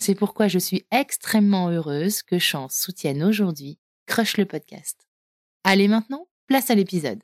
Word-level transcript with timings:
C'est 0.00 0.14
pourquoi 0.14 0.46
je 0.46 0.60
suis 0.60 0.86
extrêmement 0.92 1.70
heureuse 1.70 2.22
que 2.22 2.38
Chance 2.38 2.76
soutienne 2.76 3.22
aujourd'hui 3.22 3.78
Crush 4.06 4.36
le 4.36 4.46
podcast. 4.46 5.06
Allez 5.64 5.88
maintenant, 5.88 6.28
place 6.46 6.70
à 6.70 6.76
l'épisode. 6.76 7.18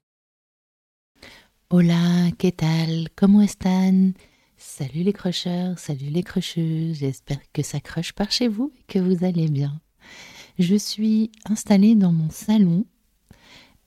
Hola, 1.70 2.30
¿qué 2.36 2.50
tal? 2.50 3.11
¿Cómo 3.17 3.42
están? 3.42 4.14
Salut 4.56 5.05
les 5.05 5.12
crocheurs, 5.12 5.78
salut 5.78 6.11
les 6.11 6.25
crocheuses, 6.25 6.98
j'espère 6.98 7.41
que 7.52 7.62
ça 7.62 7.80
croche 7.80 8.12
par 8.12 8.33
chez 8.33 8.48
vous 8.48 8.72
et 8.77 8.83
que 8.89 8.98
vous 8.98 9.25
allez 9.25 9.48
bien. 9.48 9.80
Je 10.58 10.75
suis 10.75 11.30
installée 11.45 11.95
dans 11.95 12.12
mon 12.12 12.30
salon. 12.30 12.86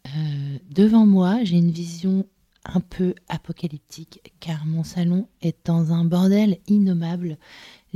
Euh, 0.07 0.59
devant 0.69 1.05
moi, 1.05 1.43
j'ai 1.43 1.57
une 1.57 1.71
vision 1.71 2.25
un 2.65 2.81
peu 2.81 3.15
apocalyptique 3.27 4.33
car 4.39 4.65
mon 4.65 4.83
salon 4.83 5.27
est 5.41 5.65
dans 5.65 5.93
un 5.93 6.05
bordel 6.05 6.59
innommable. 6.67 7.37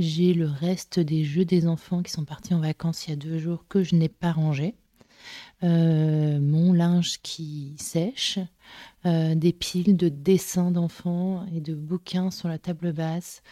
J'ai 0.02 0.34
le 0.34 0.48
reste 0.48 0.98
des 0.98 1.22
jeux 1.22 1.44
des 1.44 1.68
enfants 1.68 2.02
qui 2.02 2.10
sont 2.10 2.24
partis 2.24 2.54
en 2.54 2.58
vacances 2.58 3.06
il 3.06 3.10
y 3.10 3.12
a 3.12 3.16
deux 3.16 3.38
jours 3.38 3.66
que 3.68 3.84
je 3.84 3.94
n'ai 3.94 4.08
pas 4.08 4.32
rangé. 4.32 4.74
Euh, 5.62 6.40
mon 6.40 6.72
linge 6.72 7.20
qui 7.22 7.76
sèche, 7.78 8.40
euh, 9.06 9.36
des 9.36 9.52
piles 9.52 9.96
de 9.96 10.08
dessins 10.08 10.72
d'enfants 10.72 11.46
et 11.54 11.60
de 11.60 11.72
bouquins 11.72 12.32
sur 12.32 12.48
la 12.48 12.58
table 12.58 12.92
basse, 12.92 13.44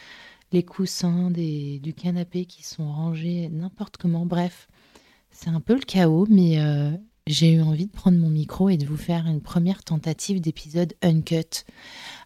les 0.51 0.65
coussins 0.65 1.31
du 1.31 1.95
canapé 1.97 2.47
qui 2.47 2.65
sont 2.65 2.91
rangés 2.91 3.49
n'importe 3.49 3.97
comment. 3.97 4.27
Bref, 4.27 4.67
c'est 5.31 5.51
un 5.51 5.61
peu 5.61 5.75
le 5.75 5.83
chaos, 5.83 6.27
mais 6.29 6.61
euh, 6.61 6.91
j'ai 7.29 7.53
eu 7.53 7.63
envie 7.63 7.87
de 7.87 7.93
prendre 7.93 8.19
mon 8.19 8.31
micro 8.31 8.71
et 8.71 8.77
de 8.77 8.87
vous 8.87 8.97
faire 8.97 9.29
une 9.29 9.41
première 9.41 9.85
tentative 9.85 10.41
d'épisode 10.41 10.95
uncut. 11.01 11.65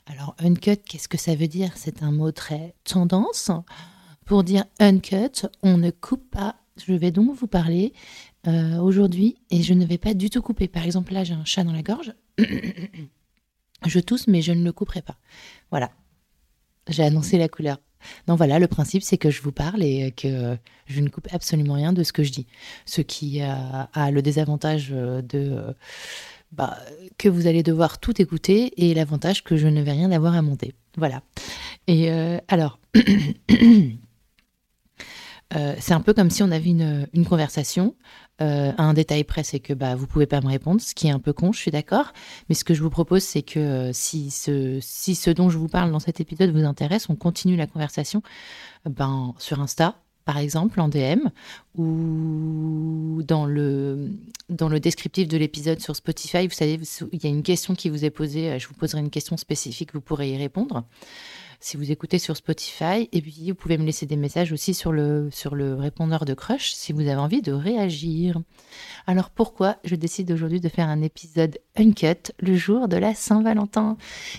Alors, 0.06 0.34
uncut, 0.38 0.78
qu'est-ce 0.78 1.08
que 1.08 1.18
ça 1.18 1.34
veut 1.34 1.46
dire? 1.48 1.72
C'est 1.76 2.02
un 2.02 2.10
mot 2.10 2.32
très 2.32 2.74
tendance. 2.84 3.50
Pour 4.24 4.44
dire 4.44 4.64
uncut, 4.78 5.46
on 5.62 5.76
ne 5.76 5.90
coupe 5.90 6.30
pas. 6.30 6.56
Je 6.84 6.92
vais 6.92 7.10
donc 7.10 7.36
vous 7.36 7.46
parler 7.46 7.92
euh, 8.46 8.78
aujourd'hui 8.78 9.36
et 9.50 9.62
je 9.62 9.74
ne 9.74 9.84
vais 9.84 9.98
pas 9.98 10.14
du 10.14 10.30
tout 10.30 10.42
couper. 10.42 10.66
Par 10.66 10.84
exemple, 10.84 11.12
là, 11.12 11.24
j'ai 11.24 11.34
un 11.34 11.44
chat 11.44 11.64
dans 11.64 11.72
la 11.72 11.82
gorge. 11.82 12.14
je 13.86 14.00
tousse, 14.00 14.26
mais 14.26 14.42
je 14.42 14.52
ne 14.52 14.64
le 14.64 14.72
couperai 14.72 15.02
pas. 15.02 15.16
Voilà. 15.70 15.90
J'ai 16.88 17.04
annoncé 17.04 17.38
la 17.38 17.48
couleur. 17.48 17.78
Donc 18.26 18.36
voilà, 18.36 18.58
le 18.58 18.66
principe, 18.66 19.02
c'est 19.02 19.16
que 19.16 19.30
je 19.30 19.40
vous 19.40 19.52
parle 19.52 19.82
et 19.82 20.12
que 20.12 20.58
je 20.86 21.00
ne 21.00 21.08
coupe 21.08 21.28
absolument 21.32 21.74
rien 21.74 21.92
de 21.92 22.02
ce 22.02 22.12
que 22.12 22.22
je 22.22 22.32
dis. 22.32 22.46
Ce 22.84 23.00
qui 23.00 23.40
a, 23.40 23.88
le 24.10 24.20
désavantage 24.20 24.90
de 24.90 25.74
bah, 26.52 26.78
que 27.18 27.28
vous 27.28 27.46
allez 27.46 27.62
devoir 27.62 27.98
tout 27.98 28.20
écouter 28.20 28.72
et 28.76 28.94
l'avantage 28.94 29.42
que 29.42 29.56
je 29.56 29.66
ne 29.66 29.82
vais 29.82 29.92
rien 29.92 30.12
avoir 30.12 30.34
à 30.34 30.42
monter. 30.42 30.74
Voilà. 30.96 31.22
Et 31.86 32.10
euh, 32.10 32.38
alors, 32.48 32.78
euh, 35.56 35.74
c'est 35.78 35.94
un 35.94 36.00
peu 36.00 36.12
comme 36.14 36.30
si 36.30 36.42
on 36.42 36.50
avait 36.50 36.70
une, 36.70 37.26
conversation. 37.26 37.94
Euh, 38.40 38.72
un 38.78 38.94
détail 38.94 39.24
près, 39.24 39.44
c'est 39.44 39.60
que 39.60 39.72
bah, 39.72 39.94
vous 39.94 40.06
pouvez 40.06 40.26
pas 40.26 40.40
me 40.40 40.48
répondre, 40.48 40.80
ce 40.80 40.94
qui 40.94 41.06
est 41.06 41.10
un 41.10 41.20
peu 41.20 41.32
con, 41.32 41.52
je 41.52 41.58
suis 41.58 41.70
d'accord. 41.70 42.12
Mais 42.48 42.54
ce 42.54 42.64
que 42.64 42.74
je 42.74 42.82
vous 42.82 42.90
propose, 42.90 43.22
c'est 43.22 43.42
que 43.42 43.60
euh, 43.60 43.92
si, 43.92 44.30
ce, 44.30 44.78
si 44.80 45.14
ce 45.14 45.30
dont 45.30 45.50
je 45.50 45.58
vous 45.58 45.68
parle 45.68 45.92
dans 45.92 46.00
cet 46.00 46.20
épisode 46.20 46.50
vous 46.50 46.64
intéresse, 46.64 47.08
on 47.08 47.14
continue 47.14 47.56
la 47.56 47.66
conversation 47.66 48.22
ben, 48.88 49.34
sur 49.38 49.60
Insta, 49.60 49.94
par 50.24 50.38
exemple, 50.38 50.80
en 50.80 50.88
DM, 50.88 51.28
ou 51.76 53.22
dans 53.22 53.46
le, 53.46 54.10
dans 54.48 54.68
le 54.68 54.80
descriptif 54.80 55.28
de 55.28 55.36
l'épisode 55.36 55.80
sur 55.80 55.94
Spotify. 55.94 56.48
Vous 56.48 56.54
savez, 56.54 56.80
il 57.12 57.22
y 57.22 57.26
a 57.26 57.30
une 57.30 57.42
question 57.42 57.74
qui 57.74 57.90
vous 57.90 58.04
est 58.04 58.10
posée. 58.10 58.58
Je 58.58 58.66
vous 58.66 58.74
poserai 58.74 59.00
une 59.00 59.10
question 59.10 59.36
spécifique, 59.36 59.92
vous 59.92 60.00
pourrez 60.00 60.30
y 60.30 60.36
répondre 60.36 60.84
si 61.60 61.76
vous 61.76 61.90
écoutez 61.90 62.18
sur 62.18 62.36
Spotify. 62.36 63.08
Et 63.12 63.20
puis, 63.20 63.50
vous 63.50 63.54
pouvez 63.54 63.78
me 63.78 63.84
laisser 63.84 64.06
des 64.06 64.16
messages 64.16 64.52
aussi 64.52 64.74
sur 64.74 64.92
le, 64.92 65.28
sur 65.30 65.54
le 65.54 65.74
répondeur 65.74 66.24
de 66.24 66.34
Crush 66.34 66.72
si 66.72 66.92
vous 66.92 67.02
avez 67.02 67.16
envie 67.16 67.42
de 67.42 67.52
réagir. 67.52 68.40
Alors, 69.06 69.30
pourquoi 69.30 69.76
je 69.84 69.94
décide 69.94 70.30
aujourd'hui 70.30 70.60
de 70.60 70.68
faire 70.68 70.88
un 70.88 71.02
épisode 71.02 71.58
uncut 71.76 72.32
le 72.38 72.56
jour 72.56 72.88
de 72.88 72.96
la 72.96 73.14
Saint-Valentin? 73.14 73.96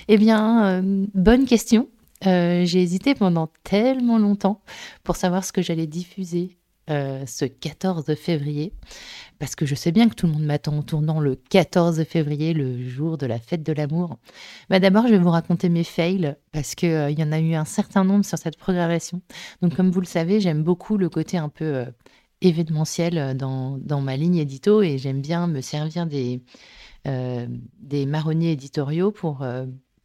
Eh 0.08 0.18
bien, 0.18 0.66
euh, 0.66 1.06
bonne 1.14 1.46
question. 1.46 1.90
Euh, 2.26 2.66
j'ai 2.66 2.82
hésité 2.82 3.14
pendant 3.14 3.50
tellement 3.64 4.18
longtemps 4.18 4.62
pour 5.04 5.16
savoir 5.16 5.44
ce 5.44 5.52
que 5.52 5.62
j'allais 5.62 5.88
diffuser 5.88 6.58
euh, 6.90 7.26
ce 7.26 7.46
14 7.46 8.14
février, 8.14 8.72
parce 9.40 9.56
que 9.56 9.66
je 9.66 9.76
sais 9.76 9.92
bien 9.92 10.10
que 10.10 10.16
tout 10.16 10.28
le 10.28 10.34
monde 10.34 10.44
m'attend 10.46 10.78
en 10.78 10.82
tournant 10.84 11.20
le 11.20 11.36
14 11.36 12.04
février, 12.04 12.54
le 12.54 12.88
jour 12.88 13.18
de 13.18 13.26
la 13.26 13.40
fête 13.40 13.64
de 13.64 13.74
l'amour. 13.74 14.18
Bah 14.70 14.80
D'abord, 14.80 15.08
je 15.08 15.12
vais 15.12 15.20
vous 15.20 15.30
raconter 15.30 15.70
mes 15.70 15.84
fails, 15.84 16.36
parce 16.52 16.76
qu'il 16.76 16.90
euh, 16.90 17.12
y 17.12 17.24
en 17.24 17.32
a 17.32 17.40
eu 17.40 17.54
un 17.54 17.66
certain 17.66 18.04
nombre 18.04 18.26
sur 18.26 18.38
cette 18.38 18.58
programmation. 18.58 19.22
Donc, 19.62 19.76
comme 19.76 19.92
vous 19.92 20.02
le 20.02 20.06
savez, 20.06 20.40
j'aime 20.40 20.64
beaucoup 20.64 20.98
le 20.98 21.10
côté 21.10 21.38
un 21.38 21.50
peu 21.50 21.66
euh, 21.66 21.86
événementiel 22.42 23.36
dans, 23.38 23.78
dans, 23.78 24.02
ma 24.02 24.18
ligne 24.18 24.38
édito, 24.38 24.82
et 24.82 24.98
j'aime 24.98 25.22
bien 25.22 25.48
me 25.48 25.62
servir 25.62 26.06
des, 26.06 26.42
marronniers 28.06 28.52
éditoriaux 28.52 29.12
pour 29.12 29.46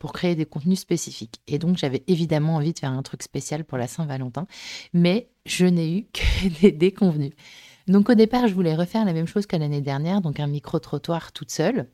pour 0.01 0.15
créer 0.15 0.35
des 0.35 0.47
contenus 0.47 0.81
spécifiques. 0.81 1.43
Et 1.47 1.59
donc, 1.59 1.77
j'avais 1.77 2.03
évidemment 2.09 2.57
envie 2.57 2.73
de 2.73 2.79
faire 2.79 2.91
un 2.91 3.03
truc 3.03 3.23
spécial 3.23 3.65
pour 3.65 3.77
la 3.77 3.87
Saint-Valentin, 3.87 4.47
mais 4.95 5.29
je 5.45 5.67
n'ai 5.67 5.95
eu 5.95 6.07
que 6.13 6.49
des 6.63 6.73
déconvenus. 6.73 7.33
Donc, 7.91 8.09
au 8.09 8.15
départ, 8.15 8.49
je 8.49 8.55
voulais 8.55 8.75
refaire 8.75 9.05
la 9.05 9.13
même 9.13 9.27
chose 9.27 9.47
que 9.47 9.57
l'année 9.57 9.81
dernière, 9.81 10.21
donc 10.21 10.41
un 10.41 10.47
micro-trottoir 10.47 11.33
toute 11.33 11.51
seule. 11.51 11.89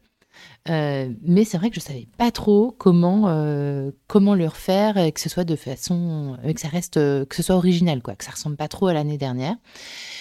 Euh, 0.69 1.11
mais 1.23 1.45
c'est 1.45 1.57
vrai 1.57 1.71
que 1.71 1.77
je 1.77 1.81
savais 1.81 2.07
pas 2.19 2.31
trop 2.31 2.71
comment 2.71 3.29
euh, 3.29 3.91
comment 4.07 4.35
le 4.35 4.47
refaire 4.47 4.99
et 4.99 5.11
que 5.11 5.21
ce 5.21 5.31
soit 5.31 5.45
de 5.45 5.57
façon 5.57 6.37
que 6.45 6.61
ça 6.61 6.69
reste 6.69 6.97
que 6.97 7.35
ce 7.35 7.43
soit 7.43 7.55
original 7.55 8.03
quoi 8.03 8.17
que 8.17 8.25
ça 8.25 8.33
ressemble 8.33 8.57
pas 8.57 8.69
trop 8.69 8.89
à 8.89 8.93
l'année 8.93 9.17
dernière 9.17 9.57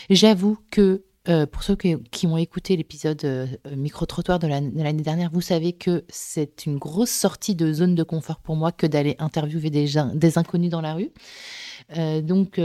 j'avoue 0.10 0.58
que 0.72 1.04
euh, 1.28 1.48
pour 1.48 1.64
ceux 1.64 1.76
qui, 1.76 2.28
ont 2.28 2.38
écouté 2.38 2.78
l'épisode 2.78 3.24
euh, 3.24 3.48
micro-trottoir 3.76 4.38
de 4.38 4.46
l'année 4.46 5.02
dernière, 5.02 5.32
vous 5.32 5.42
savez 5.42 5.74
que 5.74 6.06
c'est 6.08 6.68
une 6.68 6.78
grosse 6.78 7.10
sortie 7.10 7.56
de 7.56 7.74
zone 7.74 7.96
de 7.96 8.04
confort 8.04 8.40
pour 8.40 8.56
moi 8.56 8.72
que 8.72 8.86
d'aller 8.86 9.16
interviewer 9.18 9.72
des, 9.72 9.96
des 10.14 10.38
inconnus 10.38 10.70
dans 10.70 10.82
la 10.82 10.94
rue. 10.94 11.10
Donc, 11.94 12.60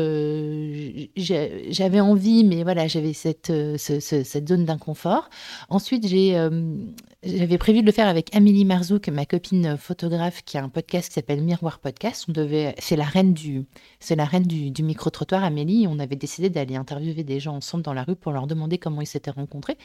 j'avais 1.17 2.01
envie, 2.01 2.45
mais 2.45 2.63
voilà, 2.63 2.89
j'avais 2.89 3.13
cette, 3.13 3.53
cette 3.77 4.49
zone 4.49 4.65
d'inconfort. 4.65 5.29
Ensuite, 5.69 6.07
j'avais 6.07 7.59
prévu 7.59 7.83
de 7.83 7.87
le 7.87 7.93
faire 7.93 8.09
avec 8.09 8.35
Amélie 8.35 8.65
Marzouk, 8.65 9.09
ma 9.09 9.27
copine 9.27 9.77
photographe, 9.77 10.43
qui 10.45 10.57
a 10.57 10.65
un 10.65 10.69
podcast 10.69 11.09
qui 11.09 11.15
s'appelle 11.15 11.43
Miroir 11.43 11.81
Podcast. 11.81 12.25
On 12.29 12.33
devait, 12.33 12.75
c'est 12.79 12.97
la 12.97 13.05
reine 13.05 13.35
du, 13.35 13.67
c'est 13.99 14.17
la 14.17 14.27
du, 14.41 14.71
du 14.71 14.83
micro 14.83 15.11
trottoir, 15.11 15.45
Amélie. 15.45 15.87
On 15.89 15.99
avait 15.99 16.17
décidé 16.17 16.49
d'aller 16.49 16.77
interviewer 16.77 17.25
des 17.25 17.41
gens 17.41 17.57
ensemble 17.57 17.85
dans 17.85 17.95
la 17.95 18.05
rue 18.05 18.17
pour 18.17 18.33
leur 18.33 18.47
demander 18.47 18.79
comment 18.79 19.03
ils 19.03 19.07
s'étaient 19.07 19.31
rencontrés, 19.31 19.77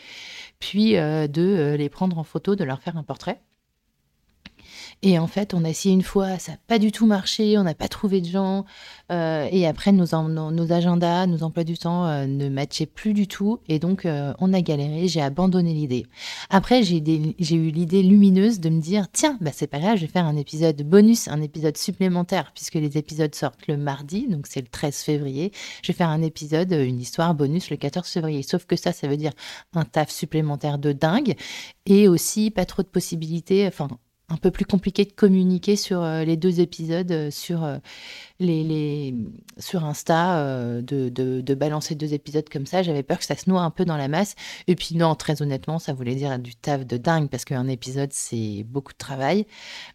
puis 0.59 0.93
de 0.93 1.75
les 1.77 1.89
prendre 1.89 2.17
en 2.17 2.23
photo, 2.23 2.55
de 2.55 2.63
leur 2.63 2.81
faire 2.81 2.95
un 2.97 3.03
portrait. 3.03 3.41
Et 5.01 5.19
en 5.19 5.27
fait, 5.27 5.53
on 5.53 5.63
a 5.63 5.69
essayé 5.69 5.93
une 5.93 6.01
fois, 6.01 6.39
ça 6.39 6.53
n'a 6.53 6.57
pas 6.67 6.79
du 6.79 6.91
tout 6.91 7.05
marché, 7.05 7.57
on 7.57 7.63
n'a 7.63 7.75
pas 7.75 7.87
trouvé 7.87 8.21
de 8.21 8.27
gens. 8.27 8.65
Euh, 9.11 9.47
et 9.51 9.67
après, 9.67 9.91
nos, 9.91 10.05
nos, 10.51 10.71
agendas, 10.71 11.27
nos 11.27 11.43
emplois 11.43 11.63
du 11.63 11.77
temps 11.77 12.07
euh, 12.07 12.25
ne 12.25 12.49
matchaient 12.49 12.87
plus 12.87 13.13
du 13.13 13.27
tout. 13.27 13.59
Et 13.67 13.77
donc, 13.77 14.05
euh, 14.05 14.33
on 14.39 14.53
a 14.53 14.61
galéré, 14.61 15.07
j'ai 15.07 15.21
abandonné 15.21 15.73
l'idée. 15.73 16.05
Après, 16.49 16.81
j'ai 16.81 16.97
eu 16.97 17.69
l'idée 17.69 18.01
lumineuse 18.01 18.59
de 18.59 18.69
me 18.69 18.81
dire, 18.81 19.07
tiens, 19.11 19.37
bah, 19.41 19.51
c'est 19.53 19.67
pas 19.67 19.79
grave, 19.79 19.97
je 19.97 20.01
vais 20.01 20.11
faire 20.11 20.25
un 20.25 20.37
épisode 20.37 20.81
bonus, 20.81 21.27
un 21.27 21.41
épisode 21.41 21.77
supplémentaire, 21.77 22.51
puisque 22.55 22.75
les 22.75 22.97
épisodes 22.97 23.33
sortent 23.35 23.67
le 23.67 23.77
mardi, 23.77 24.27
donc 24.27 24.47
c'est 24.47 24.61
le 24.61 24.67
13 24.67 24.95
février. 24.97 25.51
Je 25.83 25.91
vais 25.91 25.97
faire 25.97 26.09
un 26.09 26.21
épisode, 26.21 26.71
une 26.71 26.99
histoire 26.99 27.35
bonus 27.35 27.69
le 27.69 27.77
14 27.77 28.07
février. 28.07 28.41
Sauf 28.43 28.65
que 28.65 28.75
ça, 28.75 28.91
ça 28.91 29.07
veut 29.07 29.17
dire 29.17 29.33
un 29.73 29.85
taf 29.85 30.09
supplémentaire 30.09 30.79
de 30.79 30.93
dingue 30.93 31.35
et 31.85 32.07
aussi 32.07 32.49
pas 32.49 32.65
trop 32.65 32.81
de 32.81 32.87
possibilités, 32.87 33.67
enfin 33.67 33.87
un 34.29 34.37
peu 34.37 34.49
plus 34.49 34.65
compliqué 34.65 35.05
de 35.05 35.11
communiquer 35.11 35.75
sur 35.75 36.01
euh, 36.01 36.23
les 36.23 36.35
deux 36.35 36.59
épisodes, 36.59 37.11
euh, 37.11 37.29
sur, 37.29 37.63
euh, 37.63 37.77
les, 38.39 39.13
sur 39.59 39.85
Insta, 39.85 40.81
de, 40.81 41.09
de, 41.09 41.53
balancer 41.53 41.95
deux 41.95 42.13
épisodes 42.13 42.47
comme 42.49 42.65
ça. 42.65 42.81
J'avais 42.83 43.03
peur 43.03 43.19
que 43.19 43.25
ça 43.25 43.35
se 43.35 43.49
noie 43.49 43.61
un 43.61 43.69
peu 43.69 43.85
dans 43.85 43.97
la 43.97 44.07
masse. 44.07 44.35
Et 44.67 44.75
puis 44.75 44.95
non, 44.95 45.15
très 45.15 45.41
honnêtement, 45.41 45.79
ça 45.79 45.93
voulait 45.93 46.15
dire 46.15 46.39
du 46.39 46.55
taf 46.55 46.85
de 46.85 46.97
dingue 46.97 47.29
parce 47.29 47.45
qu'un 47.45 47.67
épisode, 47.67 48.11
c'est 48.11 48.63
beaucoup 48.67 48.93
de 48.93 48.97
travail. 48.97 49.45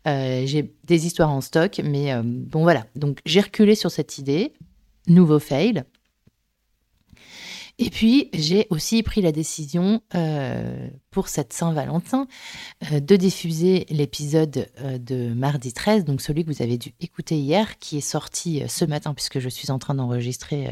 j'ai 0.07 0.73
des 0.85 1.07
histoires 1.07 1.31
en 1.31 1.41
stock, 1.41 1.81
mais 1.85 2.15
bon 2.23 2.63
voilà. 2.63 2.87
Donc 2.97 3.19
j'ai 3.27 3.41
reculé 3.41 3.75
sur 3.75 3.91
cette 3.91 4.19
idée. 4.19 4.53
Nouveau 5.07 5.39
fail. 5.39 5.85
Et 7.83 7.89
puis, 7.89 8.29
j'ai 8.35 8.67
aussi 8.69 9.03
pris 9.03 9.23
la 9.23 9.33
décision 9.33 10.03
euh, 10.15 10.87
pour 11.11 11.29
cette 11.29 11.55
Saint-Valentin 11.55 12.27
euh, 12.93 13.01
de 13.01 13.17
diffuser 13.17 13.87
l'épisode 13.89 14.69
euh, 14.83 14.99
de 14.99 15.33
mardi 15.33 15.73
13, 15.73 16.05
donc 16.05 16.21
celui 16.21 16.45
que 16.45 16.53
vous 16.53 16.61
avez 16.61 16.77
dû 16.77 16.93
écouter 17.01 17.39
hier, 17.39 17.79
qui 17.79 17.97
est 17.97 18.03
sorti 18.03 18.63
ce 18.69 18.85
matin 18.85 19.15
puisque 19.15 19.39
je 19.39 19.49
suis 19.49 19.71
en 19.71 19.79
train 19.79 19.95
d'enregistrer 19.95 20.71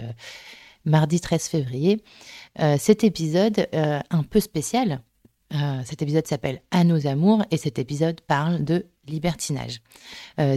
mardi 0.85 1.19
13 1.19 1.49
février. 1.49 2.03
cet 2.79 3.05
épisode 3.05 3.69
un 3.73 4.23
peu 4.23 4.41
spécial. 4.41 5.01
cet 5.85 6.03
épisode 6.03 6.27
s'appelle 6.27 6.61
À 6.71 6.85
nos 6.85 7.07
amours 7.07 7.43
et 7.51 7.57
cet 7.57 7.79
épisode 7.79 8.21
parle 8.21 8.65
de 8.65 8.87
libertinage. 9.07 9.81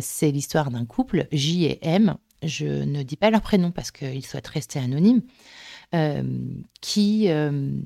C'est 0.02 0.32
l'histoire 0.32 0.70
d'un 0.70 0.86
couple, 0.86 1.28
J 1.32 1.66
et 1.66 1.80
M. 1.82 2.16
Je 2.44 2.66
ne 2.66 3.04
dis 3.04 3.18
pas 3.18 3.30
leur 3.30 3.42
prénom 3.42 3.72
parce 3.72 3.92
qu'ils 3.92 4.26
souhaitent 4.26 4.48
rester 4.48 4.80
anonymes. 4.80 5.22
Euh, 5.94 6.24
qui, 6.80 7.26
euh, 7.28 7.82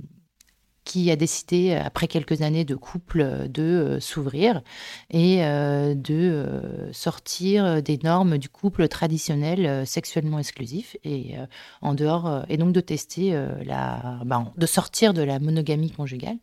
qui 0.84 1.10
a 1.10 1.16
décidé, 1.16 1.74
après 1.74 2.08
quelques 2.08 2.44
années 2.44 2.64
de 2.64 2.76
couple, 2.76 3.48
de 3.50 3.64
euh, 3.64 4.00
s'ouvrir 4.00 4.62
et 5.10 5.40
de 5.40 6.90
sortir 6.92 7.82
des 7.82 7.98
normes 7.98 8.38
du 8.38 8.48
couple 8.48 8.88
traditionnel 8.88 9.88
sexuellement 9.88 10.38
exclusif 10.38 10.96
et 11.04 11.34
en 11.82 11.96
dehors 11.96 12.46
et 12.48 12.58
donc 12.58 12.74
de 12.74 12.82
tester 12.82 13.32
la, 13.66 14.20
ben, 14.26 14.54
de 14.56 14.66
sortir 14.66 15.14
de 15.14 15.24
la 15.24 15.40
monogamie 15.40 15.92
conjugale. 15.92 16.38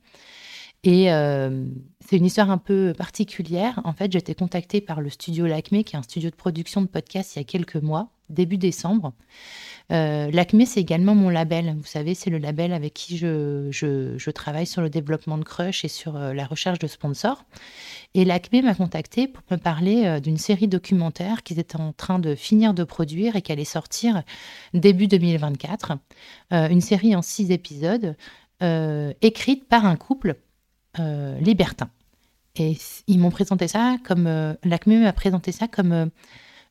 Et 0.84 1.06
c'est 2.04 2.16
une 2.16 2.24
histoire 2.24 2.50
un 2.50 2.58
peu 2.58 2.92
particulière. 2.96 3.80
En 3.84 3.92
fait, 3.92 4.10
j'étais 4.12 4.34
contactée 4.34 4.80
par 4.80 5.00
le 5.00 5.10
studio 5.10 5.46
Lacmé, 5.46 5.84
qui 5.84 5.94
est 5.94 5.98
un 5.98 6.02
studio 6.02 6.30
de 6.30 6.34
production 6.34 6.82
de 6.82 6.86
podcasts, 6.86 7.36
il 7.36 7.38
y 7.38 7.42
a 7.42 7.44
quelques 7.44 7.76
mois, 7.76 8.10
début 8.28 8.58
décembre. 8.58 9.12
Euh, 9.92 10.30
L'Acme, 10.32 10.64
c'est 10.64 10.80
également 10.80 11.14
mon 11.14 11.28
label. 11.28 11.74
Vous 11.76 11.84
savez, 11.84 12.14
c'est 12.14 12.30
le 12.30 12.38
label 12.38 12.72
avec 12.72 12.94
qui 12.94 13.16
je, 13.18 14.30
travaille 14.30 14.66
sur 14.66 14.82
le 14.82 14.90
développement 14.90 15.38
de 15.38 15.44
Crush 15.44 15.84
et 15.84 15.88
sur 15.88 16.16
euh, 16.16 16.32
la 16.32 16.46
recherche 16.46 16.78
de 16.78 16.86
sponsors. 16.86 17.44
Et 18.14 18.24
l'Acme 18.24 18.62
m'a 18.62 18.74
contacté 18.74 19.28
pour 19.28 19.42
me 19.50 19.56
parler 19.56 20.06
euh, 20.06 20.20
d'une 20.20 20.38
série 20.38 20.68
documentaire 20.68 21.42
qu'ils 21.42 21.58
étaient 21.58 21.80
en 21.80 21.92
train 21.92 22.18
de 22.18 22.34
finir 22.34 22.74
de 22.74 22.84
produire 22.84 23.36
et 23.36 23.42
qui 23.42 23.52
allait 23.52 23.64
sortir 23.64 24.22
début 24.74 25.08
2024. 25.08 25.92
une 26.50 26.80
série 26.80 27.14
en 27.14 27.22
six 27.22 27.50
épisodes, 27.50 28.16
écrite 29.20 29.68
par 29.68 29.86
un 29.86 29.96
couple 29.96 30.36
libertin. 30.98 31.90
Et 32.56 32.76
ils 33.06 33.18
m'ont 33.18 33.30
présenté 33.30 33.66
ça 33.66 33.96
comme. 34.04 34.24
L'Acme 34.62 35.00
m'a 35.00 35.12
présenté 35.12 35.52
ça 35.52 35.68
comme 35.68 36.10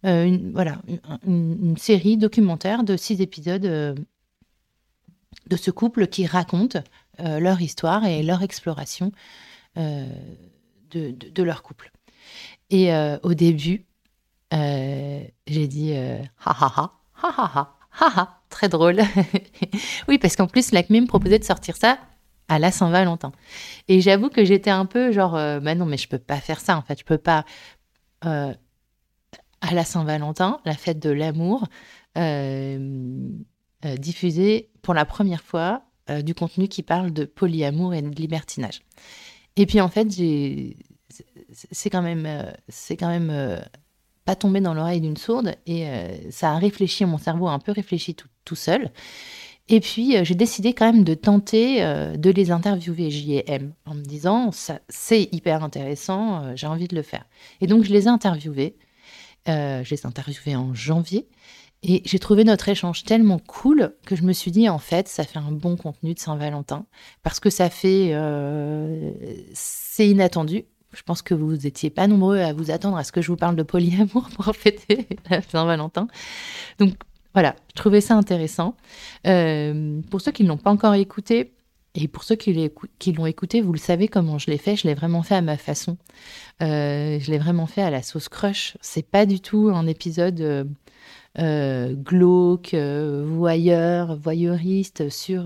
euh, 0.06 0.25
une, 0.25 0.51
voilà, 0.51 0.81
une, 1.27 1.77
série 1.77 2.18
documentaire 2.18 2.83
de 2.83 2.97
six 2.97 3.21
épisodes 3.21 3.65
euh, 3.65 3.94
de 5.47 5.56
ce 5.56 5.69
couple 5.69 6.07
qui 6.07 6.25
raconte 6.25 6.77
euh, 7.19 7.39
leur 7.39 7.62
histoire 7.62 8.06
et 8.06 8.23
leur 8.23 8.41
exploration 8.41 9.12
de, 9.75 10.07
de, 10.91 11.44
leur 11.44 11.62
couple. 11.62 11.91
Et 12.71 12.91
au 13.23 13.33
début, 13.33 13.85
j'ai 14.51 15.68
dit 15.68 15.94
ha 15.94 16.25
ha 16.45 16.73
ha 16.75 16.94
ha 17.23 17.29
ha 17.38 17.77
ha 17.91 18.12
ha 18.18 18.41
très 18.50 18.68
drôle. 18.68 19.01
oui, 20.09 20.18
parce 20.18 20.35
qu'en 20.35 20.47
plus, 20.47 20.73
l'ACME 20.73 21.01
me 21.01 21.07
proposait 21.07 21.39
de 21.39 21.45
sortir 21.45 21.77
ça 21.77 22.00
à 22.51 22.59
la 22.59 22.71
Saint-Valentin. 22.71 23.31
Et 23.88 24.01
j'avoue 24.01 24.30
que 24.30 24.44
j'étais 24.44 24.69
un 24.69 24.86
peu 24.86 25.12
genre, 25.12 25.33
bah 25.33 25.75
non, 25.75 25.86
mais 25.86 25.98
je 25.98 26.07
peux 26.07 26.19
pas 26.19 26.38
faire 26.38 26.59
ça, 26.59 26.77
en 26.77 26.81
fait, 26.81 27.00
je 27.00 27.06
peux 27.06 27.18
pas 27.18 27.45
à 29.62 29.74
la 29.74 29.86
Saint-Valentin, 29.86 30.59
la 30.65 30.74
fête 30.74 31.00
de 31.00 31.12
l'amour, 31.12 31.68
euh, 32.18 33.30
euh, 33.86 33.95
diffuser 33.95 34.69
pour 34.81 34.94
la 34.94 35.06
première 35.06 35.44
fois 35.44 35.83
euh, 36.09 36.21
du 36.21 36.33
contenu 36.33 36.68
qui 36.68 36.83
parle 36.83 37.13
de 37.13 37.25
polyamour 37.25 37.94
et 37.94 38.01
de 38.01 38.09
libertinage. 38.09 38.81
Et 39.56 39.65
puis 39.65 39.80
en 39.80 39.89
fait, 39.89 40.07
c'est 41.62 41.89
quand 41.89 42.01
même, 42.01 42.27
c'est 42.68 42.97
quand 42.97 43.09
même 43.09 43.62
pas 44.25 44.36
tombé 44.36 44.62
dans 44.62 44.74
l'oreille 44.74 45.01
d'une 45.01 45.18
sourde 45.18 45.56
et 45.65 45.86
ça 46.31 46.51
a 46.51 46.57
réfléchi, 46.57 47.06
mon 47.06 47.18
cerveau 47.18 47.47
a 47.47 47.51
un 47.51 47.59
peu 47.59 47.74
réfléchi 47.74 48.15
tout 48.45 48.56
seul. 48.56 48.92
Et 49.71 49.79
puis, 49.79 50.15
j'ai 50.23 50.35
décidé 50.35 50.73
quand 50.73 50.91
même 50.91 51.03
de 51.03 51.13
tenter 51.13 51.81
de 51.81 52.29
les 52.29 52.51
interviewer, 52.51 53.09
JM, 53.09 53.71
en 53.85 53.95
me 53.95 54.03
disant, 54.03 54.51
ça, 54.51 54.79
c'est 54.89 55.29
hyper 55.31 55.63
intéressant, 55.63 56.56
j'ai 56.56 56.68
envie 56.68 56.88
de 56.88 56.95
le 56.95 57.01
faire. 57.01 57.25
Et 57.62 57.68
donc, 57.68 57.83
je 57.83 57.91
les 57.94 58.03
ai 58.03 58.07
interviewés. 58.09 58.75
Euh, 59.50 59.83
je 59.83 59.91
les 59.91 60.01
ai 60.01 60.06
interviewés 60.06 60.56
en 60.56 60.73
janvier. 60.73 61.27
Et 61.83 62.03
j'ai 62.06 62.19
trouvé 62.19 62.44
notre 62.44 62.69
échange 62.69 63.03
tellement 63.03 63.39
cool 63.39 63.95
que 64.06 64.15
je 64.15 64.21
me 64.21 64.33
suis 64.33 64.51
dit, 64.51 64.69
en 64.69 64.77
fait, 64.77 65.07
ça 65.07 65.23
fait 65.23 65.39
un 65.39 65.51
bon 65.51 65.77
contenu 65.77 66.13
de 66.13 66.19
Saint-Valentin. 66.19 66.85
Parce 67.23 67.39
que 67.39 67.50
ça 67.50 67.69
fait. 67.69 68.12
Euh, 68.13 69.12
c'est 69.54 70.07
inattendu. 70.07 70.66
Je 70.94 71.01
pense 71.04 71.21
que 71.21 71.33
vous 71.33 71.56
n'étiez 71.56 71.90
pas 71.90 72.06
nombreux 72.06 72.40
à 72.40 72.54
vous 72.54 72.69
attendre 72.69 72.97
à 72.97 73.04
ce 73.04 73.11
que 73.11 73.21
je 73.21 73.30
vous 73.30 73.37
parle 73.37 73.56
de 73.56 73.63
polyamour 73.63 74.30
pour 74.35 74.56
fêter 74.56 75.07
Saint-Valentin. 75.49 76.07
Donc 76.78 76.94
voilà, 77.33 77.56
je 77.69 77.76
trouvais 77.76 78.02
ça 78.02 78.16
intéressant. 78.16 78.76
Euh, 79.28 80.02
pour 80.09 80.21
ceux 80.21 80.31
qui 80.31 80.44
ne 80.44 80.50
l'ont 80.50 80.57
pas 80.57 80.71
encore 80.71 80.94
écouté, 80.95 81.54
et 81.94 82.07
pour 82.07 82.23
ceux 82.23 82.35
qui 82.35 82.54
l'ont 83.14 83.26
écouté, 83.26 83.61
vous 83.61 83.73
le 83.73 83.80
savez 83.80 84.07
comment 84.07 84.38
je 84.38 84.50
l'ai 84.50 84.57
fait. 84.57 84.78
Je 84.78 84.88
l'ai 84.88 84.94
vraiment 84.94 85.23
fait 85.23 85.35
à 85.35 85.42
ma 85.42 85.57
façon. 85.57 85.97
Euh, 86.61 87.19
je 87.19 87.31
l'ai 87.31 87.38
vraiment 87.38 87.66
fait 87.66 87.81
à 87.81 87.90
la 87.90 88.02
sauce 88.02 88.30
crush. 88.30 88.78
C'est 88.80 89.06
pas 89.06 89.26
du 89.26 89.42
tout 89.42 89.69
un 89.73 89.85
épisode 89.88 90.69
euh, 91.40 91.42
euh, 91.42 91.94
glauque, 91.94 92.76
voyeur, 92.76 94.16
voyeuriste 94.18 95.09
sur 95.09 95.45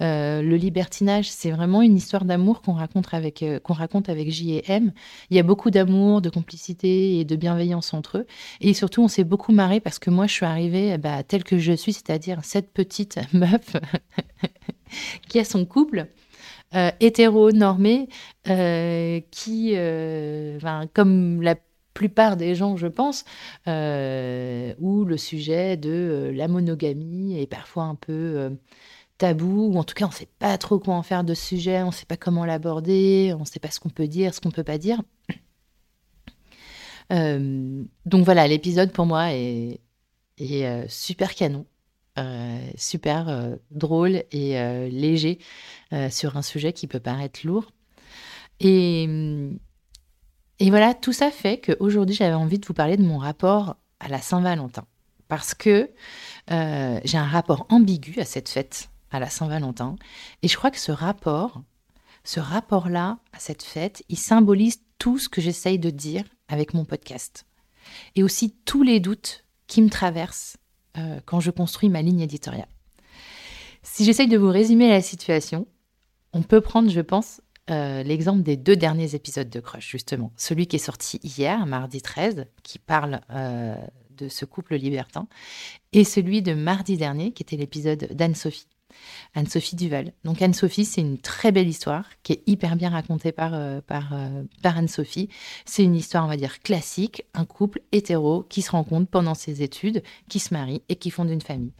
le 0.00 0.56
libertinage. 0.56 1.30
C'est 1.30 1.50
vraiment 1.50 1.82
une 1.82 1.96
histoire 1.96 2.24
d'amour 2.24 2.62
qu'on 2.62 2.72
raconte 2.72 3.12
avec 3.12 3.44
qu'on 3.62 3.74
raconte 3.74 4.08
avec 4.08 4.30
J 4.30 4.56
et 4.56 4.64
M. 4.70 4.92
Il 5.30 5.36
y 5.36 5.40
a 5.40 5.42
beaucoup 5.42 5.70
d'amour, 5.70 6.20
de 6.20 6.30
complicité 6.30 7.18
et 7.18 7.24
de 7.24 7.36
bienveillance 7.36 7.94
entre 7.94 8.18
eux. 8.18 8.26
Et 8.60 8.74
surtout, 8.74 9.02
on 9.02 9.08
s'est 9.08 9.24
beaucoup 9.24 9.52
marré 9.52 9.80
parce 9.80 9.98
que 9.98 10.10
moi, 10.10 10.26
je 10.26 10.32
suis 10.32 10.46
arrivée 10.46 10.96
bah, 10.98 11.22
telle 11.22 11.44
que 11.44 11.58
je 11.58 11.72
suis, 11.72 11.92
c'est-à-dire 11.92 12.40
cette 12.42 12.72
petite 12.72 13.18
meuf 13.32 13.76
qui 15.28 15.38
a 15.38 15.44
son 15.44 15.64
couple 15.64 16.06
euh, 16.76 16.92
hétéro-normé, 17.00 18.08
euh, 18.48 19.20
qui, 19.32 19.72
euh, 19.74 20.56
comme 20.94 21.42
la 21.42 21.56
plupart 21.94 22.36
des 22.36 22.54
gens, 22.54 22.76
je 22.76 22.86
pense, 22.86 23.24
où 23.66 25.04
le 25.04 25.16
sujet 25.16 25.76
de 25.76 26.32
la 26.34 26.48
monogamie 26.48 27.38
est 27.40 27.46
parfois 27.46 27.84
un 27.84 27.94
peu 27.94 28.56
tabou, 29.18 29.72
ou 29.72 29.76
en 29.76 29.84
tout 29.84 29.94
cas 29.94 30.06
on 30.06 30.08
ne 30.08 30.14
sait 30.14 30.28
pas 30.38 30.56
trop 30.56 30.78
quoi 30.78 30.94
en 30.94 31.02
faire 31.02 31.24
de 31.24 31.34
ce 31.34 31.44
sujet, 31.44 31.82
on 31.82 31.88
ne 31.88 31.92
sait 31.92 32.06
pas 32.06 32.16
comment 32.16 32.46
l'aborder, 32.46 33.34
on 33.36 33.40
ne 33.40 33.44
sait 33.44 33.60
pas 33.60 33.70
ce 33.70 33.78
qu'on 33.78 33.90
peut 33.90 34.08
dire, 34.08 34.34
ce 34.34 34.40
qu'on 34.40 34.48
ne 34.48 34.54
peut 34.54 34.64
pas 34.64 34.78
dire. 34.78 35.02
donc 37.10 38.24
voilà, 38.24 38.46
l'épisode 38.48 38.92
pour 38.92 39.04
moi 39.04 39.32
est, 39.34 39.80
et 40.38 40.64
super 40.88 41.34
canon. 41.34 41.66
super 42.76 43.56
drôle 43.70 44.24
et 44.32 44.88
léger 44.90 45.38
sur 46.10 46.36
un 46.36 46.42
sujet 46.42 46.72
qui 46.72 46.86
peut 46.86 47.00
paraître 47.00 47.40
lourd. 47.44 47.72
Et, 48.60 49.06
et 50.60 50.70
voilà, 50.70 50.94
tout 50.94 51.12
ça 51.12 51.30
fait 51.30 51.58
qu'aujourd'hui, 51.58 52.14
j'avais 52.14 52.34
envie 52.34 52.58
de 52.58 52.66
vous 52.66 52.74
parler 52.74 52.96
de 52.96 53.02
mon 53.02 53.18
rapport 53.18 53.76
à 53.98 54.08
la 54.08 54.20
Saint-Valentin. 54.20 54.84
Parce 55.26 55.54
que 55.54 55.90
j'ai 56.48 57.18
un 57.18 57.26
rapport 57.26 57.66
ambigu 57.70 58.20
à 58.20 58.24
cette 58.24 58.48
fête, 58.48 58.90
à 59.10 59.20
la 59.20 59.30
Saint-Valentin. 59.30 59.96
Et 60.42 60.48
je 60.48 60.56
crois 60.56 60.70
que 60.70 60.78
ce 60.78 60.92
rapport, 60.92 61.62
ce 62.24 62.40
rapport-là 62.40 63.18
à 63.32 63.38
cette 63.38 63.62
fête, 63.62 64.04
il 64.08 64.18
symbolise 64.18 64.82
tout 64.98 65.18
ce 65.18 65.28
que 65.28 65.40
j'essaye 65.40 65.78
de 65.78 65.90
dire 65.90 66.24
avec 66.48 66.74
mon 66.74 66.84
podcast. 66.84 67.46
Et 68.14 68.22
aussi 68.22 68.54
tous 68.64 68.82
les 68.82 69.00
doutes 69.00 69.44
qui 69.66 69.82
me 69.82 69.88
traversent 69.88 70.58
euh, 70.98 71.20
quand 71.24 71.40
je 71.40 71.50
construis 71.50 71.88
ma 71.88 72.02
ligne 72.02 72.20
éditoriale. 72.20 72.68
Si 73.82 74.04
j'essaye 74.04 74.28
de 74.28 74.36
vous 74.36 74.50
résumer 74.50 74.88
la 74.88 75.00
situation, 75.00 75.66
on 76.32 76.42
peut 76.42 76.60
prendre, 76.60 76.90
je 76.90 77.00
pense, 77.00 77.40
euh, 77.70 78.02
l'exemple 78.02 78.42
des 78.42 78.56
deux 78.56 78.76
derniers 78.76 79.14
épisodes 79.14 79.48
de 79.48 79.60
Crush, 79.60 79.88
justement. 79.88 80.32
Celui 80.36 80.66
qui 80.66 80.76
est 80.76 80.80
sorti 80.80 81.20
hier, 81.22 81.66
mardi 81.66 82.02
13, 82.02 82.46
qui 82.62 82.78
parle 82.78 83.20
euh, 83.30 83.74
de 84.16 84.28
ce 84.28 84.44
couple 84.44 84.76
libertin, 84.76 85.28
et 85.92 86.04
celui 86.04 86.42
de 86.42 86.54
mardi 86.54 86.96
dernier, 86.96 87.32
qui 87.32 87.42
était 87.42 87.56
l'épisode 87.56 88.08
d'Anne-Sophie. 88.12 88.66
Anne-Sophie 89.34 89.76
Duval. 89.76 90.12
Donc 90.24 90.42
Anne-Sophie, 90.42 90.84
c'est 90.84 91.00
une 91.00 91.18
très 91.18 91.52
belle 91.52 91.68
histoire 91.68 92.06
qui 92.24 92.32
est 92.32 92.42
hyper 92.46 92.74
bien 92.74 92.90
racontée 92.90 93.30
par, 93.30 93.54
euh, 93.54 93.80
euh, 93.90 94.44
par, 94.62 94.76
Anne-Sophie. 94.76 95.28
C'est 95.64 95.84
une 95.84 95.94
histoire, 95.94 96.24
on 96.24 96.28
va 96.28 96.36
dire, 96.36 96.60
classique, 96.60 97.24
un 97.34 97.44
couple 97.44 97.82
hétéro 97.92 98.42
qui 98.42 98.62
se 98.62 98.72
rencontre 98.72 99.08
pendant 99.08 99.34
ses 99.34 99.62
études, 99.62 100.02
qui 100.28 100.40
se 100.40 100.52
marie 100.52 100.82
et 100.88 100.96
qui 100.96 101.10
fonde 101.10 101.30
une 101.30 101.40
famille. 101.40 101.72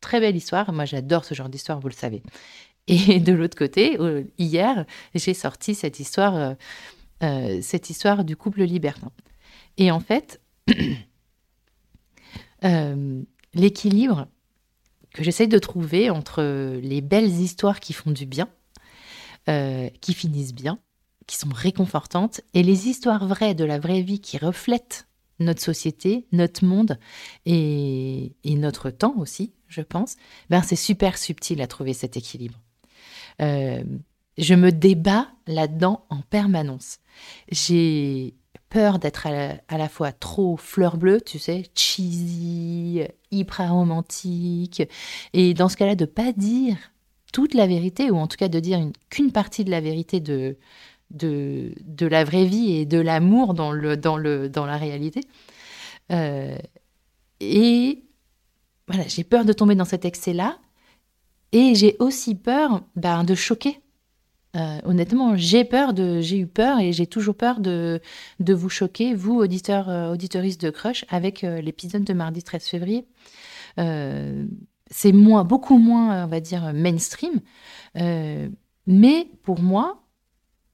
Très 0.00 0.18
belle 0.18 0.34
histoire, 0.34 0.72
moi 0.72 0.86
j'adore 0.86 1.24
ce 1.24 1.34
genre 1.34 1.48
d'histoire, 1.50 1.78
vous 1.78 1.88
le 1.88 1.94
savez. 1.94 2.22
Et 2.90 3.20
de 3.20 3.32
l'autre 3.32 3.56
côté, 3.56 3.96
hier, 4.38 4.84
j'ai 5.14 5.34
sorti 5.34 5.74
cette 5.74 6.00
histoire, 6.00 6.56
cette 7.20 7.90
histoire 7.90 8.24
du 8.24 8.36
couple 8.36 8.62
libertin. 8.62 9.12
Et 9.78 9.90
en 9.90 10.00
fait, 10.00 10.40
l'équilibre, 13.54 14.26
que 15.12 15.24
j'essaye 15.24 15.48
de 15.48 15.58
trouver 15.58 16.10
entre 16.10 16.42
les 16.82 17.00
belles 17.00 17.30
histoires 17.30 17.80
qui 17.80 17.92
font 17.92 18.10
du 18.10 18.26
bien, 18.26 18.48
euh, 19.48 19.88
qui 20.00 20.14
finissent 20.14 20.54
bien, 20.54 20.78
qui 21.26 21.36
sont 21.36 21.48
réconfortantes, 21.52 22.40
et 22.54 22.62
les 22.62 22.88
histoires 22.88 23.26
vraies 23.26 23.54
de 23.54 23.64
la 23.64 23.78
vraie 23.78 24.02
vie 24.02 24.20
qui 24.20 24.38
reflètent 24.38 25.06
notre 25.38 25.62
société, 25.62 26.26
notre 26.32 26.64
monde 26.64 26.98
et, 27.46 28.32
notre 28.44 28.90
temps 28.90 29.14
aussi, 29.16 29.54
je 29.68 29.80
pense, 29.80 30.16
ben 30.50 30.62
c'est 30.62 30.76
super 30.76 31.16
subtil 31.16 31.62
à 31.62 31.66
trouver 31.66 31.94
cet 31.94 32.16
équilibre. 32.16 32.60
Euh, 33.40 33.82
je 34.38 34.54
me 34.54 34.70
débat 34.72 35.28
là-dedans 35.46 36.04
en 36.08 36.20
permanence. 36.22 36.98
J'ai 37.50 38.34
peur 38.70 38.98
d'être 38.98 39.26
à, 39.26 39.78
la 39.78 39.88
fois 39.88 40.12
trop 40.12 40.56
fleur 40.56 40.96
bleue, 40.96 41.20
tu 41.20 41.38
sais, 41.38 41.64
cheesy, 41.74 43.02
hyper 43.30 43.72
romantique, 43.72 44.82
et 45.32 45.54
dans 45.54 45.68
ce 45.68 45.76
cas-là, 45.76 45.96
de 45.96 46.04
pas 46.04 46.32
dire 46.32 46.76
toute 47.32 47.54
la 47.54 47.66
vérité, 47.66 48.10
ou 48.10 48.16
en 48.16 48.26
tout 48.26 48.36
cas 48.36 48.48
de 48.48 48.60
dire 48.60 48.80
qu'une 49.10 49.32
partie 49.32 49.64
de 49.64 49.70
la 49.70 49.80
vérité 49.80 50.20
de, 50.20 50.56
de, 51.10 52.06
la 52.06 52.24
vraie 52.24 52.44
vie 52.44 52.72
et 52.72 52.86
de 52.86 52.98
l'amour 52.98 53.54
dans, 53.54 53.72
le, 53.72 53.96
dans, 53.96 54.16
le, 54.16 54.48
dans 54.48 54.66
la 54.66 54.76
réalité. 54.76 55.20
Euh, 56.12 56.56
et 57.40 58.04
voilà, 58.86 59.06
j'ai 59.08 59.24
peur 59.24 59.44
de 59.44 59.52
tomber 59.52 59.74
dans 59.74 59.84
cet 59.84 60.04
excès-là, 60.04 60.58
et 61.52 61.74
j'ai 61.74 61.96
aussi 61.98 62.34
peur 62.34 62.82
ben, 62.96 63.24
de 63.24 63.34
choquer 63.34 63.80
euh, 64.56 64.80
honnêtement, 64.84 65.36
j'ai 65.36 65.64
peur 65.64 65.94
de, 65.94 66.20
j'ai 66.20 66.38
eu 66.38 66.46
peur 66.46 66.80
et 66.80 66.92
j'ai 66.92 67.06
toujours 67.06 67.36
peur 67.36 67.60
de, 67.60 68.00
de 68.40 68.54
vous 68.54 68.68
choquer, 68.68 69.14
vous 69.14 69.36
auditeurs, 69.36 69.88
euh, 69.88 70.12
auditeuristes 70.12 70.60
de 70.60 70.70
Crush, 70.70 71.04
avec 71.08 71.44
euh, 71.44 71.60
l'épisode 71.60 72.02
de 72.02 72.12
mardi 72.12 72.42
13 72.42 72.64
février. 72.64 73.06
c'est 73.76 75.12
moins, 75.12 75.44
beaucoup 75.44 75.78
moins, 75.78 76.24
on 76.24 76.26
va 76.26 76.40
dire, 76.40 76.72
mainstream, 76.74 77.40
mais 78.86 79.28
pour 79.44 79.60
moi, 79.60 80.02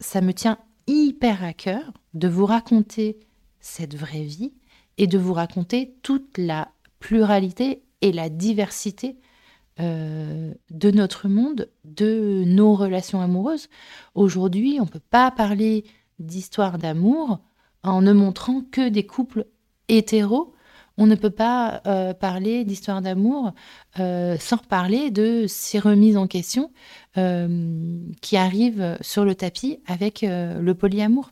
ça 0.00 0.20
me 0.22 0.32
tient 0.32 0.58
hyper 0.86 1.44
à 1.44 1.52
cœur 1.52 1.92
de 2.14 2.28
vous 2.28 2.46
raconter 2.46 3.18
cette 3.60 3.94
vraie 3.94 4.24
vie 4.24 4.54
et 4.96 5.06
de 5.06 5.18
vous 5.18 5.34
raconter 5.34 5.94
toute 6.02 6.38
la 6.38 6.68
pluralité 6.98 7.82
et 8.00 8.12
la 8.12 8.30
diversité 8.30 9.18
euh, 9.78 10.54
de 10.70 10.90
notre 10.90 11.28
monde, 11.28 11.68
de 11.84 12.44
nos 12.46 12.74
relations 12.74 13.20
amoureuses. 13.20 13.68
Aujourd'hui, 14.14 14.78
on 14.80 14.84
ne 14.84 14.90
peut 14.90 15.00
pas 15.10 15.30
parler 15.30 15.84
d'histoire 16.18 16.78
d'amour 16.78 17.40
en 17.82 18.00
ne 18.00 18.14
montrant 18.14 18.62
que 18.62 18.88
des 18.88 19.04
couples 19.04 19.46
hétéros. 19.88 20.54
On 20.96 21.06
ne 21.06 21.14
peut 21.14 21.30
pas 21.30 21.82
euh, 21.86 22.14
parler 22.14 22.64
d'histoire 22.64 23.02
d'amour 23.02 23.52
euh, 23.98 24.38
sans 24.38 24.56
parler 24.56 25.10
de 25.10 25.44
ces 25.46 25.78
remises 25.78 26.16
en 26.16 26.26
question 26.26 26.70
qui 27.14 28.36
arrivent 28.36 28.98
sur 29.00 29.24
le 29.24 29.34
tapis 29.34 29.80
avec 29.86 30.20
le 30.22 30.72
polyamour. 30.74 31.30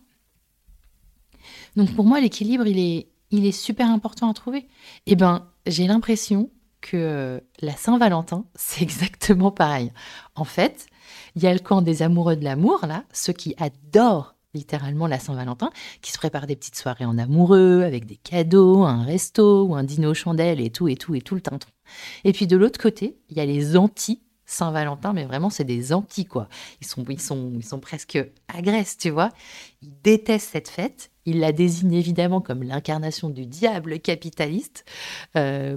Donc 1.77 1.95
pour 1.95 2.07
moi, 2.07 2.21
l'équilibre, 2.21 2.67
il 2.67 2.79
est, 2.79 3.09
il 3.31 3.45
est 3.45 3.53
super 3.53 3.91
important 3.91 4.31
à 4.31 4.35
trouver. 4.35 4.67
Eh 5.07 5.15
ben, 5.15 5.47
j'ai 5.67 5.87
l'impression 5.87 6.49
que 6.85 6.97
euh, 6.97 7.41
la 7.61 7.75
Saint-Valentin, 7.75 8.45
c'est 8.55 8.83
exactement 8.83 9.51
pareil. 9.51 9.93
En 10.35 10.45
fait, 10.45 10.87
il 11.35 11.43
y 11.43 11.47
a 11.47 11.53
le 11.53 11.59
camp 11.59 11.83
des 11.83 12.03
amoureux 12.03 12.37
de 12.37 12.45
l'amour, 12.45 12.87
là, 12.87 13.05
ceux 13.13 13.33
qui 13.33 13.55
adorent 13.59 14.35
littéralement 14.53 15.09
la 15.09 15.19
Saint-Valentin, 15.19 15.71
qui 16.01 16.13
se 16.13 16.19
préparent 16.19 16.47
des 16.47 16.55
petites 16.55 16.77
soirées 16.77 17.05
en 17.05 17.19
amoureux, 17.19 17.83
avec 17.83 18.07
des 18.07 18.17
cadeaux, 18.17 18.85
un 18.85 19.03
resto 19.03 19.65
ou 19.65 19.75
un 19.75 19.83
dîner 19.83 20.07
aux 20.07 20.15
chandelles 20.15 20.61
et 20.61 20.71
tout, 20.71 20.87
et 20.87 20.95
tout, 20.95 21.17
et 21.17 21.21
tout 21.21 21.35
le 21.35 21.41
temps. 21.41 21.59
Et 22.23 22.33
puis 22.33 22.47
de 22.47 22.57
l'autre 22.57 22.81
côté, 22.81 23.19
il 23.31 23.37
y 23.37 23.41
a 23.41 23.47
les 23.47 23.77
anti 23.77 24.23
Saint-Valentin, 24.47 25.13
mais 25.13 25.25
vraiment, 25.25 25.51
c'est 25.51 25.65
des 25.65 25.93
anti, 25.93 26.27
quoi. 26.27 26.49
Ils 26.81 26.87
sont, 26.87 27.05
ils 27.09 27.21
sont, 27.21 27.53
ils 27.57 27.65
sont 27.65 27.81
presque 27.81 28.19
agresses, 28.47 28.97
tu 28.97 29.11
vois. 29.11 29.31
Ils 29.83 29.93
détestent 30.03 30.51
cette 30.53 30.69
fête. 30.69 31.11
Ils 31.25 31.41
la 31.41 31.53
désignent 31.53 31.95
évidemment 31.95 32.41
comme 32.41 32.63
l'incarnation 32.63 33.31
du 33.31 33.47
diable 33.47 33.99
capitaliste. 33.99 34.85
Euh, 35.37 35.77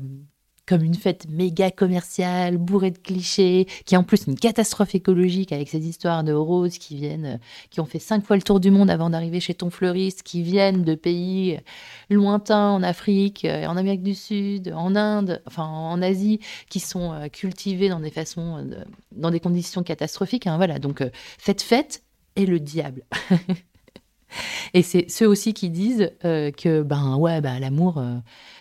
comme 0.67 0.83
une 0.83 0.95
fête 0.95 1.27
méga 1.29 1.71
commerciale, 1.71 2.57
bourrée 2.57 2.91
de 2.91 2.97
clichés, 2.97 3.67
qui 3.85 3.95
est 3.95 3.97
en 3.97 4.03
plus 4.03 4.27
une 4.27 4.37
catastrophe 4.37 4.93
écologique 4.93 5.53
avec 5.53 5.69
ces 5.69 5.87
histoires 5.87 6.23
de 6.23 6.33
roses 6.33 6.77
qui 6.77 6.95
viennent, 6.95 7.25
euh, 7.25 7.37
qui 7.69 7.79
ont 7.79 7.85
fait 7.85 7.99
cinq 7.99 8.25
fois 8.25 8.35
le 8.35 8.41
tour 8.41 8.59
du 8.59 8.69
monde 8.69 8.89
avant 8.89 9.09
d'arriver 9.09 9.39
chez 9.39 9.53
ton 9.53 9.69
fleuriste, 9.69 10.23
qui 10.23 10.43
viennent 10.43 10.83
de 10.83 10.93
pays 10.93 11.59
lointains 12.09 12.71
en 12.71 12.83
Afrique, 12.83 13.45
euh, 13.45 13.65
en 13.65 13.77
Amérique 13.77 14.03
du 14.03 14.13
Sud, 14.13 14.73
en 14.75 14.95
Inde, 14.95 15.41
enfin 15.47 15.63
en 15.63 16.01
Asie, 16.01 16.41
qui 16.69 16.81
sont 16.81 17.13
euh, 17.13 17.27
cultivés 17.29 17.87
dans 17.87 18.01
des 18.01 18.11
façons, 18.11 18.67
dans 19.13 19.31
des 19.31 19.39
conditions 19.39 19.83
catastrophiques. 19.83 20.47
Hein, 20.47 20.57
voilà, 20.57 20.79
donc 20.79 21.01
cette 21.37 21.61
fête 21.61 22.03
est 22.35 22.45
le 22.45 22.59
diable. 22.59 23.03
Et 24.73 24.81
c'est 24.81 25.09
ceux 25.09 25.27
aussi 25.27 25.53
qui 25.53 25.69
disent 25.69 26.11
que 26.21 26.81
ben 26.81 27.15
ouais, 27.15 27.41
ben, 27.41 27.59
l'amour 27.59 28.01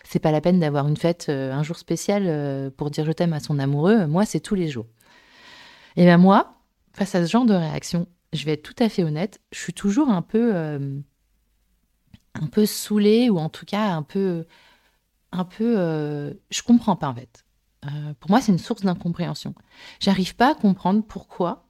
c'est 0.09 0.19
pas 0.19 0.31
la 0.31 0.39
peine 0.39 0.59
d'avoir 0.59 0.87
une 0.87 0.95
fête, 0.95 1.27
euh, 1.27 1.51
un 1.51 1.63
jour 1.63 1.77
spécial 1.77 2.23
euh, 2.27 2.69
pour 2.69 2.89
dire 2.89 3.05
je 3.05 3.11
t'aime 3.11 3.33
à 3.33 3.41
son 3.41 3.59
amoureux. 3.59 4.07
Moi, 4.07 4.25
c'est 4.25 4.39
tous 4.39 4.55
les 4.55 4.69
jours. 4.69 4.87
Et 5.97 6.05
bien 6.05 6.17
moi, 6.17 6.61
face 6.93 7.13
à 7.13 7.25
ce 7.25 7.29
genre 7.29 7.45
de 7.45 7.53
réaction, 7.53 8.07
je 8.31 8.45
vais 8.45 8.53
être 8.53 8.63
tout 8.63 8.81
à 8.81 8.87
fait 8.87 9.03
honnête, 9.03 9.41
je 9.51 9.59
suis 9.59 9.73
toujours 9.73 10.09
un 10.09 10.21
peu, 10.21 10.55
euh, 10.55 10.97
un 12.35 12.47
peu 12.47 12.65
saoulée 12.65 13.29
ou 13.29 13.37
en 13.37 13.49
tout 13.49 13.65
cas 13.65 13.91
un 13.91 14.03
peu, 14.03 14.45
un 15.33 15.43
peu, 15.43 15.75
je 16.49 16.61
comprends 16.61 16.95
pas 16.95 17.09
en 17.09 17.15
fait. 17.15 17.45
pour 18.19 18.29
moi, 18.29 18.39
c'est 18.39 18.51
une 18.51 18.59
source 18.59 18.83
d'incompréhension. 18.83 19.55
J'arrive 19.99 20.35
pas 20.35 20.51
à 20.51 20.55
comprendre 20.55 21.03
pourquoi 21.05 21.67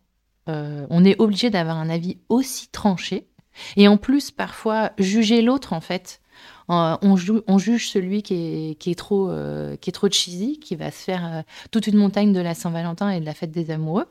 on 0.48 1.04
est 1.06 1.20
obligé 1.20 1.50
d'avoir 1.50 1.78
un 1.78 1.90
avis 1.90 2.20
aussi 2.30 2.70
tranché 2.70 3.28
et 3.76 3.88
en 3.88 3.98
plus 3.98 4.32
parfois 4.32 4.92
juger 4.98 5.42
l'autre 5.42 5.74
en 5.74 5.82
fait 5.82 6.22
on, 6.70 7.58
juge 7.58 7.90
celui 7.90 8.24
qui 8.24 8.78
est, 8.86 8.98
trop, 8.98 9.30
euh, 9.30 9.76
qui 9.78 9.90
est 9.90 9.94
trop 9.94 10.10
cheesy, 10.10 10.60
qui 10.60 10.76
va 10.76 10.92
se 10.92 11.04
faire 11.04 11.26
euh, 11.26 11.42
toute 11.72 11.88
une 11.88 11.98
montagne 11.98 12.34
de 12.34 12.42
la 12.42 12.54
Saint-Valentin 12.54 13.10
et 13.10 13.20
de 13.20 13.26
la 13.26 13.34
fête 13.34 13.52
des 13.52 13.72
amoureux. 13.72 14.06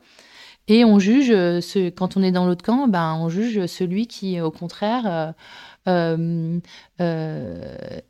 Et 0.67 0.83
on 0.83 0.99
juge, 0.99 1.31
euh, 1.31 1.61
quand 1.95 2.17
on 2.17 2.23
est 2.23 2.31
dans 2.31 2.45
l'autre 2.45 2.63
camp, 2.63 2.87
ben, 2.87 3.15
on 3.19 3.29
juge 3.29 3.67
celui 3.67 4.07
qui, 4.07 4.41
au 4.41 4.51
contraire, 4.51 5.33
est 5.85 6.61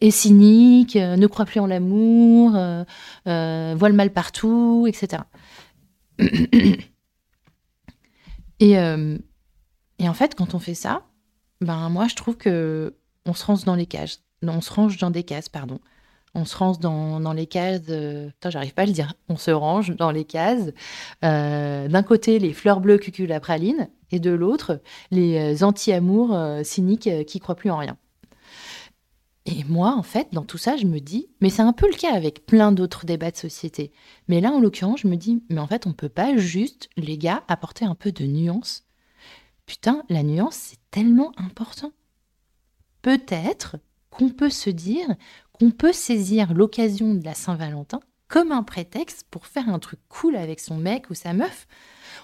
cynique, 0.10 0.96
ne 0.96 1.28
croit 1.28 1.46
plus 1.46 1.60
en 1.60 1.68
l'amour, 1.68 2.52
voit 2.52 3.90
le 3.90 3.94
mal 3.94 4.12
partout, 4.12 4.86
etc. 4.88 5.24
et, 8.60 8.72
et 10.00 10.10
en 10.10 10.14
fait, 10.14 10.34
quand 10.34 10.56
on 10.56 10.60
fait 10.60 10.74
ça, 10.74 11.04
ben 11.62 11.90
moi, 11.90 12.08
je 12.08 12.16
trouve 12.16 12.38
que 12.38 12.96
on 13.26 13.34
se 13.34 13.46
range 13.46 13.64
dans 13.66 13.76
les 13.76 13.86
cages 13.86 14.18
on 14.44 14.62
se 14.62 14.72
range 14.72 14.98
dans 14.98 15.10
des 15.10 15.24
cases, 15.24 15.50
pardon. 15.50 15.80
on 16.36 16.46
se 16.46 16.56
range 16.56 16.80
dans, 16.80 17.34
les 17.34 17.48
cases. 17.48 17.82
Euh, 17.90 18.30
j'arrive 18.46 18.74
pas 18.74 18.84
à 18.84 18.86
le 18.86 18.92
dire. 18.92 19.14
On 19.30 19.38
se 19.38 19.52
range 19.52 19.96
dans 19.96 20.12
les 20.12 20.26
cases. 20.26 20.72
Euh, 21.24 21.88
d'un 21.88 22.04
côté, 22.04 22.40
les 22.40 22.54
fleurs 22.54 22.80
bleues 22.80 23.00
praline 23.42 23.90
et 24.12 24.20
de 24.20 24.32
l'autre, 24.32 24.80
les 25.12 25.64
anti-amours 25.64 26.38
cyniques 26.64 27.10
qui 27.26 27.40
croient 27.40 27.56
plus 27.56 27.72
en 27.72 27.78
rien. 27.78 27.98
Et 29.48 29.64
moi, 29.64 29.96
en 29.96 30.04
fait, 30.04 30.28
dans 30.34 30.44
tout 30.44 30.58
ça, 30.58 30.76
je 30.76 30.86
me 30.86 31.00
dis, 31.00 31.30
mais 31.40 31.50
c'est 31.50 31.62
un 31.62 31.72
peu 31.72 31.88
le 31.90 31.96
cas 31.96 32.14
avec 32.14 32.46
plein 32.46 32.74
d'autres 32.74 33.06
débats 33.06 33.32
de 33.32 33.38
société. 33.38 33.94
Mais 34.28 34.42
là, 34.42 34.52
en 34.52 34.60
l'occurrence, 34.60 35.02
je 35.02 35.08
me 35.08 35.16
dis, 35.16 35.42
mais 35.50 35.62
en 35.62 35.68
fait, 35.68 35.88
on 35.88 35.94
peut 35.94 36.10
pas 36.10 36.36
juste, 36.36 36.90
les 36.98 37.18
gars, 37.18 37.44
apporter 37.48 37.86
un 37.86 37.96
peu 37.96 38.12
de 38.12 38.26
nuance. 38.26 38.87
Putain, 39.68 40.04
la 40.10 40.24
nuance, 40.24 40.56
c'est 40.56 40.80
tellement 40.90 41.32
important. 41.38 41.92
Peut-être 43.04 43.78
qu'on 44.10 44.30
peut 44.30 44.50
se 44.50 44.72
dire 44.72 45.08
qu'on 45.52 45.72
peut 45.72 45.94
saisir 45.94 46.54
l'occasion 46.54 47.14
de 47.14 47.24
la 47.24 47.36
Saint-Valentin 47.36 48.00
comme 48.28 48.52
un 48.52 48.64
prétexte 48.64 49.26
pour 49.30 49.46
faire 49.46 49.70
un 49.70 49.80
truc 49.80 50.00
cool 50.10 50.36
avec 50.36 50.60
son 50.60 50.78
mec 50.78 51.10
ou 51.10 51.14
sa 51.14 51.34
meuf. 51.34 51.68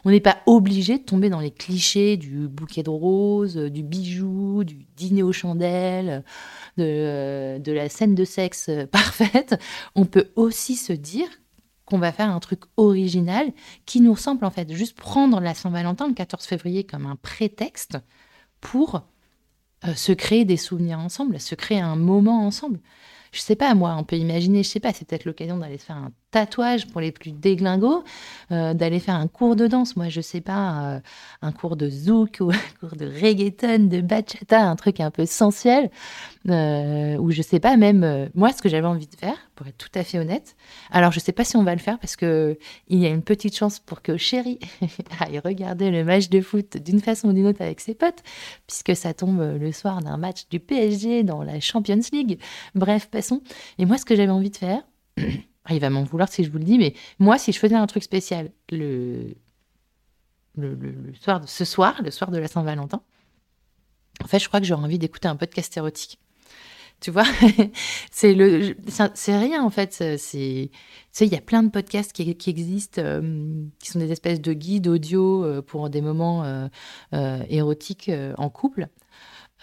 On 0.06 0.10
n'est 0.10 0.20
pas 0.20 0.42
obligé 0.46 0.98
de 0.98 1.04
tomber 1.04 1.30
dans 1.30 1.40
les 1.40 1.52
clichés 1.52 2.18
du 2.18 2.48
bouquet 2.48 2.84
de 2.84 2.90
roses, 2.90 3.56
du 3.56 3.84
bijou, 3.84 4.64
du 4.64 4.86
dîner 4.96 5.24
aux 5.24 5.32
chandelles, 5.32 6.24
de, 6.78 7.72
la 7.72 7.90
scène 7.90 8.16
de 8.16 8.26
sexe 8.26 8.70
parfaite. 8.92 9.56
On 9.96 10.06
peut 10.06 10.32
aussi 10.36 10.76
se 10.76 10.94
dire 10.94 11.28
va 12.00 12.12
faire 12.12 12.30
un 12.30 12.40
truc 12.40 12.62
original 12.78 13.52
qui 13.86 14.02
nous 14.02 14.14
ressemble 14.14 14.46
en 14.46 14.52
fait. 14.52 14.72
Juste 14.74 14.98
prendre 14.98 15.40
la 15.40 15.54
Saint-Valentin 15.54 16.08
le 16.08 16.14
14 16.14 16.46
février 16.46 16.84
comme 16.84 17.06
un 17.06 17.16
prétexte 17.16 17.98
pour 18.62 19.04
euh, 19.86 19.94
se 19.94 20.12
créer 20.12 20.46
des 20.46 20.58
souvenirs 20.58 21.00
ensemble, 21.00 21.40
se 21.40 21.56
créer 21.56 21.80
un 21.80 21.96
moment 21.96 22.46
ensemble 22.46 22.80
je 23.34 23.42
sais 23.42 23.56
pas, 23.56 23.74
moi, 23.74 23.96
on 23.98 24.04
peut 24.04 24.16
imaginer, 24.16 24.64
je 24.64 24.70
sais 24.70 24.80
pas, 24.80 24.94
c'est 24.94 25.06
peut-être 25.06 25.26
l'occasion 25.26 25.58
d'aller 25.58 25.80
se 25.80 25.86
faire 25.86 25.98
un 25.98 26.12
tatouage 26.34 26.88
pour 26.88 27.00
les 27.00 27.12
plus 27.12 27.32
déglingos, 27.32 28.04
euh, 28.52 28.74
d'aller 28.74 29.00
faire 29.00 29.16
un 29.16 29.28
cours 29.28 29.56
de 29.56 29.68
danse, 29.68 29.96
moi, 29.96 30.10
je 30.10 30.20
sais 30.20 30.42
pas, 30.42 30.96
euh, 30.96 31.00
un 31.44 31.52
cours 31.52 31.78
de 31.78 31.90
zouk 31.90 32.38
ou 32.42 32.50
un 32.52 32.80
cours 32.80 32.98
de 32.98 33.06
reggaeton, 33.06 33.86
de 33.88 34.02
bachata, 34.02 34.62
un 34.62 34.76
truc 34.76 35.00
un 35.00 35.12
peu 35.12 35.26
sensuel, 35.26 35.92
euh, 36.50 37.16
ou 37.18 37.32
je 37.32 37.42
sais 37.42 37.60
pas, 37.60 37.78
même, 37.78 38.30
moi, 38.34 38.52
ce 38.52 38.62
que 38.62 38.68
j'avais 38.68 38.88
envie 38.88 39.08
de 39.08 39.16
faire, 39.16 39.38
pour 39.56 39.68
être 39.68 39.78
tout 39.78 39.92
à 39.94 40.04
fait 40.04 40.18
honnête, 40.18 40.56
alors 40.92 41.12
je 41.12 41.20
sais 41.20 41.32
pas 41.32 41.44
si 41.44 41.56
on 41.56 41.64
va 41.64 41.76
le 41.76 41.80
faire 41.80 42.00
parce 42.00 42.16
que 42.16 42.58
il 42.88 42.98
y 42.98 43.06
a 43.06 43.10
une 43.10 43.22
petite 43.22 43.56
chance 43.56 43.80
pour 43.80 44.02
que 44.02 44.18
Chéri 44.18 44.60
aille 45.20 45.40
regarder 45.40 45.92
le 45.92 46.04
match 46.04 46.30
de 46.30 46.42
foot 46.42 46.78
d'une 46.78 47.00
façon 47.00 47.30
ou 47.30 47.34
d'une 47.34 47.46
autre 47.46 47.62
avec 47.62 47.80
ses 47.80 47.94
potes, 47.94 48.24
puisque 48.66 48.96
ça 48.96 49.14
tombe 49.14 49.40
le 49.40 49.72
soir 49.72 50.02
d'un 50.02 50.18
match 50.18 50.48
du 50.50 50.60
PSG 50.60 51.22
dans 51.22 51.44
la 51.44 51.60
Champions 51.60 52.00
League. 52.12 52.40
Bref, 52.74 53.08
et 53.78 53.86
moi, 53.86 53.98
ce 53.98 54.06
que 54.06 54.16
j'avais 54.16 54.32
envie 54.32 54.50
de 54.50 54.58
faire, 54.58 54.82
il 55.70 55.80
va 55.80 55.90
m'en 55.90 56.04
vouloir 56.04 56.30
si 56.30 56.44
je 56.44 56.52
vous 56.52 56.58
le 56.58 56.64
dis, 56.64 56.78
mais 56.78 56.94
moi, 57.20 57.38
si 57.38 57.52
je 57.52 57.60
faisais 57.60 57.76
un 57.76 57.88
truc 57.88 58.04
spécial 58.04 58.52
le, 58.70 59.36
le, 60.58 61.14
soir 61.22 61.40
de, 61.40 61.48
ce 61.48 61.66
soir, 61.66 62.02
le 62.04 62.12
soir 62.12 62.32
de 62.32 62.38
la 62.38 62.48
Saint-Valentin, 62.48 63.02
en 64.24 64.28
fait, 64.28 64.40
je 64.40 64.48
crois 64.48 64.60
que 64.60 64.66
j'aurais 64.66 64.84
envie 64.84 65.00
d'écouter 65.00 65.28
un 65.28 65.36
podcast 65.36 65.76
érotique. 65.78 66.20
Tu 67.00 67.12
vois, 67.12 67.26
c'est 68.12 68.34
le, 68.34 68.78
c'est 69.14 69.38
rien 69.38 69.62
en 69.64 69.70
fait. 69.70 69.92
C'est, 70.18 70.72
il 71.20 71.28
y 71.28 71.36
a 71.36 71.42
plein 71.42 71.64
de 71.64 71.70
podcasts 71.70 72.14
qui, 72.14 72.30
existent, 72.50 73.02
euh, 73.04 73.66
qui 73.80 73.90
sont 73.90 74.00
des 74.00 74.12
espèces 74.12 74.40
de 74.40 74.54
guides 74.54 74.88
audio 74.88 75.44
euh, 75.44 75.62
pour 75.62 75.90
des 75.90 76.02
moments 76.02 76.44
euh, 76.46 77.40
érotiques 77.50 78.10
en 78.38 78.50
couple. 78.50 78.88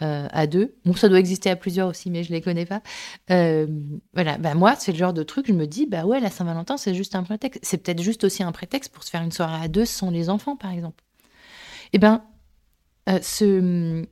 Euh, 0.02 0.28
à 0.30 0.47
deux. 0.47 0.75
Bon, 0.87 0.95
ça 0.95 1.11
doit 1.11 1.19
exister 1.19 1.50
à 1.50 1.57
plusieurs 1.57 1.87
aussi, 1.88 2.11
mais 2.11 2.25
je 2.25 2.33
les 2.33 2.40
connais 2.40 2.64
pas. 2.64 2.83
Euh, 3.30 3.66
voilà, 4.14 4.38
bah 4.38 4.54
moi, 4.54 4.75
c'est 4.78 4.92
le 4.92 4.99
genre 4.99 5.12
de 5.12 5.23
truc, 5.23 5.47
je 5.47 5.52
me 5.52 5.66
dis, 5.66 5.85
bah 5.85 6.07
ouais, 6.07 6.21
la 6.21 6.30
Saint-Valentin, 6.30 6.78
c'est 6.78 6.95
juste 6.95 7.14
un 7.14 7.23
prétexte. 7.23 7.61
C'est 7.62 7.76
peut-être 7.83 8.00
juste 8.00 8.25
aussi 8.25 8.42
un 8.42 8.52
prétexte 8.52 8.95
pour 8.95 9.04
se 9.04 9.11
faire 9.11 9.23
une 9.23 9.33
soirée 9.33 9.62
à 9.62 9.69
deux 9.69 9.85
sans 9.85 10.11
les 10.11 10.30
enfants, 10.30 10.57
par 10.57 10.71
exemple. 10.71 11.04
Eh 11.92 11.99
ben, 11.99 12.25
euh, 13.11 13.19
ce, 13.21 14.07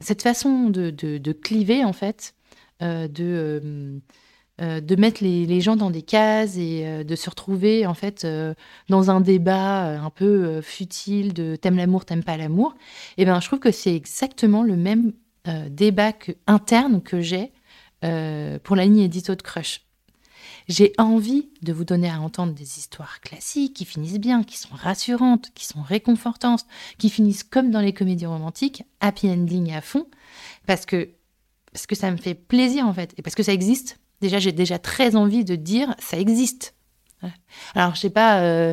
cette 0.00 0.20
façon 0.20 0.68
de, 0.68 0.90
de, 0.90 1.32
cliver, 1.32 1.84
en 1.84 1.94
fait, 1.94 2.34
de 2.80 4.02
euh, 4.62 4.80
de 4.80 4.94
mettre 4.94 5.24
les, 5.24 5.60
gens 5.60 5.74
dans 5.74 5.90
des 5.90 6.02
cases 6.02 6.56
et 6.56 6.82
euh, 6.84 7.04
de 7.04 7.16
se 7.16 7.28
retrouver 7.28 7.84
en 7.84 7.94
fait 7.94 8.24
euh, 8.24 8.54
dans 8.88 9.10
un 9.10 9.20
débat 9.20 10.00
un 10.00 10.10
peu 10.10 10.60
futile 10.60 11.32
de 11.32 11.56
t'aimes 11.56 11.76
l'amour, 11.76 12.04
t'aimes 12.04 12.22
pas 12.22 12.36
l'amour, 12.36 12.74
et 13.16 13.22
eh 13.22 13.24
ben 13.24 13.40
je 13.40 13.46
trouve 13.46 13.58
que 13.58 13.72
c'est 13.72 13.94
exactement 13.94 14.62
le 14.62 14.76
même 14.76 15.12
débat 15.68 16.12
interne 16.46 17.02
que 17.02 17.20
j'ai 17.20 17.50
pour 18.00 18.76
la 18.76 18.84
ligne 18.84 19.00
édito 19.00 19.34
de 19.34 19.42
Crush. 19.42 19.80
J'ai 20.68 20.92
envie 20.98 21.48
de 21.62 21.72
vous 21.72 21.84
donner 21.84 22.08
à 22.08 22.20
entendre 22.20 22.52
des 22.52 22.78
histoires 22.78 23.20
classiques 23.20 23.74
qui 23.74 23.84
finissent 23.84 24.20
bien, 24.20 24.44
qui 24.44 24.56
sont 24.56 24.74
rassurantes, 24.74 25.50
qui 25.54 25.66
sont 25.66 25.82
réconfortantes, 25.82 26.64
qui 26.98 27.10
finissent 27.10 27.42
comme 27.42 27.72
dans 27.72 27.80
les 27.80 27.92
comédies 27.92 28.26
romantiques, 28.26 28.84
happy 29.00 29.28
ending 29.28 29.72
à 29.72 29.80
fond, 29.80 30.06
parce 30.66 30.86
que 30.86 31.10
parce 31.72 31.86
que 31.86 31.94
ça 31.94 32.10
me 32.10 32.18
fait 32.18 32.34
plaisir 32.34 32.86
en 32.86 32.92
fait, 32.92 33.12
et 33.16 33.22
parce 33.22 33.34
que 33.34 33.42
ça 33.42 33.52
existe 33.52 33.98
Déjà, 34.22 34.38
j'ai 34.38 34.52
déjà 34.52 34.78
très 34.78 35.16
envie 35.16 35.44
de 35.44 35.56
dire 35.56 35.96
ça 35.98 36.16
existe. 36.16 36.74
Alors, 37.74 37.96
je 37.96 38.00
sais 38.00 38.10
pas, 38.10 38.40
euh, 38.40 38.72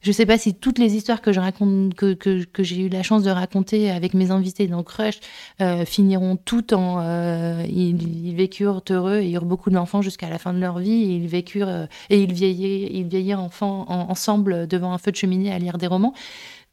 je 0.00 0.12
sais 0.12 0.26
pas 0.26 0.38
si 0.38 0.54
toutes 0.54 0.78
les 0.78 0.94
histoires 0.94 1.20
que 1.20 1.32
je 1.32 1.40
raconte, 1.40 1.94
que, 1.94 2.14
que, 2.14 2.62
j'ai 2.62 2.78
eu 2.78 2.88
la 2.88 3.02
chance 3.02 3.24
de 3.24 3.30
raconter 3.30 3.90
avec 3.90 4.14
mes 4.14 4.30
invités 4.30 4.68
dans 4.68 4.84
Crush 4.84 5.18
euh, 5.60 5.84
finiront 5.84 6.36
toutes 6.36 6.72
en 6.72 7.00
euh, 7.00 7.66
ils, 7.68 8.36
vécurent 8.36 8.82
heureux 8.88 9.18
et 9.18 9.32
eurent 9.32 9.44
beaucoup 9.44 9.70
d'enfants 9.70 10.02
jusqu'à 10.02 10.30
la 10.30 10.38
fin 10.38 10.52
de 10.52 10.60
leur 10.60 10.78
vie 10.78 11.02
et 11.02 11.16
ils 11.16 11.26
vécurent 11.26 11.88
et 12.10 12.22
ils 12.22 12.32
vieillirent, 12.32 12.88
ils 12.92 13.08
vieillirent 13.08 13.40
enfants 13.40 13.86
ensemble 13.88 14.68
devant 14.68 14.92
un 14.92 14.98
feu 14.98 15.10
de 15.10 15.16
cheminée 15.16 15.52
à 15.52 15.58
lire 15.58 15.78
des 15.78 15.88
romans. 15.88 16.14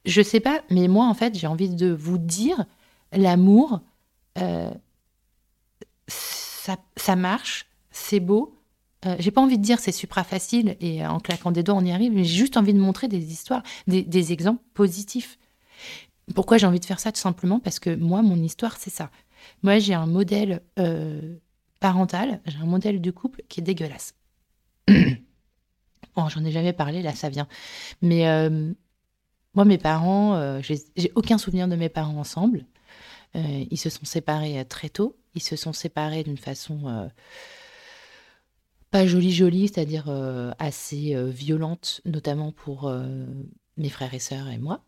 Je 0.06 0.22
sais 0.22 0.40
pas, 0.40 0.62
mais 0.70 0.88
moi 0.88 1.08
en 1.08 1.16
fait, 1.16 1.36
j'ai 1.36 1.48
envie 1.48 1.70
de 1.70 1.92
vous 1.92 2.20
dire 2.20 2.66
l'amour, 3.12 3.82
ça, 6.08 6.78
ça 6.96 7.16
marche 7.16 7.66
c'est 7.94 8.20
beau. 8.20 8.60
Euh, 9.06 9.16
j'ai 9.20 9.32
pas 9.32 9.42
envie 9.42 9.58
de 9.58 9.64
dire 9.64 9.80
c'est 9.80 9.92
supra 9.92 10.24
facile 10.24 10.76
et 10.82 11.06
en 11.06 11.20
claquant 11.20 11.52
des 11.52 11.64
doigts 11.64 11.76
on 11.76 11.86
y 11.86 11.92
arrive, 11.92 12.12
mais 12.14 12.24
j'ai 12.24 12.38
juste 12.38 12.58
envie 12.58 12.74
de 12.74 12.80
montrer 12.80 13.08
des 13.08 13.32
histoires, 13.32 13.64
des, 13.88 14.34
exemples 14.34 14.62
positifs. 14.74 15.38
Pourquoi 16.36 16.58
j'ai 16.58 16.66
envie 16.66 16.80
de 16.80 16.86
faire 16.86 17.00
ça 17.00 17.12
Tout 17.12 17.20
simplement 17.20 17.60
parce 17.60 17.80
que 17.80 17.94
moi, 17.94 18.22
mon 18.22 18.42
histoire, 18.42 18.78
c'est 18.78 18.90
ça. 18.90 19.10
Moi, 19.62 19.80
j'ai 19.80 19.94
un 19.94 20.06
modèle 20.06 20.62
euh, 20.80 21.36
parental, 21.82 22.42
j'ai 22.46 22.58
un 22.58 22.66
modèle 22.66 23.02
de 23.02 23.12
couple 23.12 23.44
qui 23.50 23.60
est 23.60 23.64
dégueulasse. 23.64 24.16
bon, 24.88 26.30
j'en 26.30 26.46
ai 26.46 26.52
jamais 26.52 26.74
parlé, 26.74 27.02
là, 27.02 27.14
ça 27.14 27.30
vient. 27.30 27.48
Mais 28.02 28.28
euh, 28.30 28.74
moi, 29.54 29.66
mes 29.66 29.78
parents, 29.78 30.62
j'ai 30.62 31.12
aucun 31.16 31.38
souvenir 31.38 31.68
de 31.68 31.76
mes 31.76 31.90
parents 31.90 32.18
ensemble. 32.18 32.66
ils 33.36 33.78
se 33.78 33.90
sont 33.90 34.06
séparés 34.06 34.64
très 34.66 34.88
tôt. 34.88 35.18
Ils 35.36 35.44
se 35.44 35.58
sont 35.58 35.74
séparés 35.74 36.24
d'une 36.24 36.38
façon 36.38 37.10
pas 38.94 39.08
jolie 39.08 39.32
jolie, 39.32 39.68
c'est-à-dire 39.68 40.06
euh, 40.08 40.52
assez 40.60 41.16
euh, 41.16 41.26
violente, 41.26 42.02
notamment 42.06 42.52
pour 42.52 42.88
euh, 42.88 43.26
mes 43.76 43.90
frères 43.90 44.14
et 44.14 44.20
sœurs 44.20 44.48
et 44.50 44.60
moi. 44.60 44.86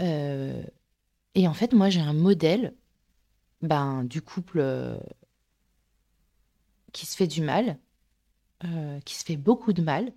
et 0.00 1.46
en 1.46 1.54
fait, 1.54 1.72
moi, 1.72 1.88
j'ai 1.88 2.00
un 2.00 2.14
modèle 2.14 2.74
ben, 3.60 4.02
du 4.02 4.22
couple 4.22 4.98
qui 6.92 7.06
se 7.06 7.16
fait 7.16 7.28
du 7.28 7.42
mal, 7.42 7.78
qui 9.04 9.14
se 9.14 9.24
fait 9.24 9.36
beaucoup 9.36 9.72
de 9.72 9.82
mal, 9.82 10.12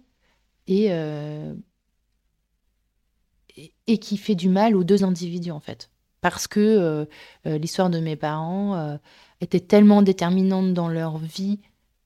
et, 0.66 0.90
et, 3.86 3.98
qui 4.00 4.18
fait 4.18 4.34
du 4.34 4.50
mal 4.50 4.76
aux 4.76 4.84
deux 4.84 5.04
individus, 5.04 5.52
en 5.52 5.60
fait. 5.60 5.92
Parce 6.22 6.48
que 6.48 7.08
l'histoire 7.46 7.92
de 7.92 8.00
mes 8.00 8.16
parents 8.16 8.98
était 9.42 9.60
tellement 9.60 10.02
déterminante 10.02 10.74
dans 10.74 10.90
leur 10.90 11.20
vie 11.20 11.60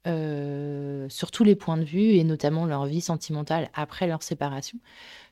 euh, 0.07 1.07
sur 1.09 1.31
tous 1.31 1.43
les 1.43 1.55
points 1.55 1.77
de 1.77 1.83
vue, 1.83 2.13
et 2.15 2.23
notamment 2.23 2.65
leur 2.65 2.85
vie 2.85 3.01
sentimentale 3.01 3.69
après 3.73 4.07
leur 4.07 4.23
séparation, 4.23 4.79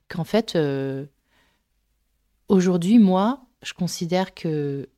qu'en 0.09 0.23
fait, 0.23 0.55
euh, 0.55 1.05
aujourd'hui, 2.49 2.99
moi, 2.99 3.45
je 3.63 3.73
considère 3.73 4.33
que 4.33 4.89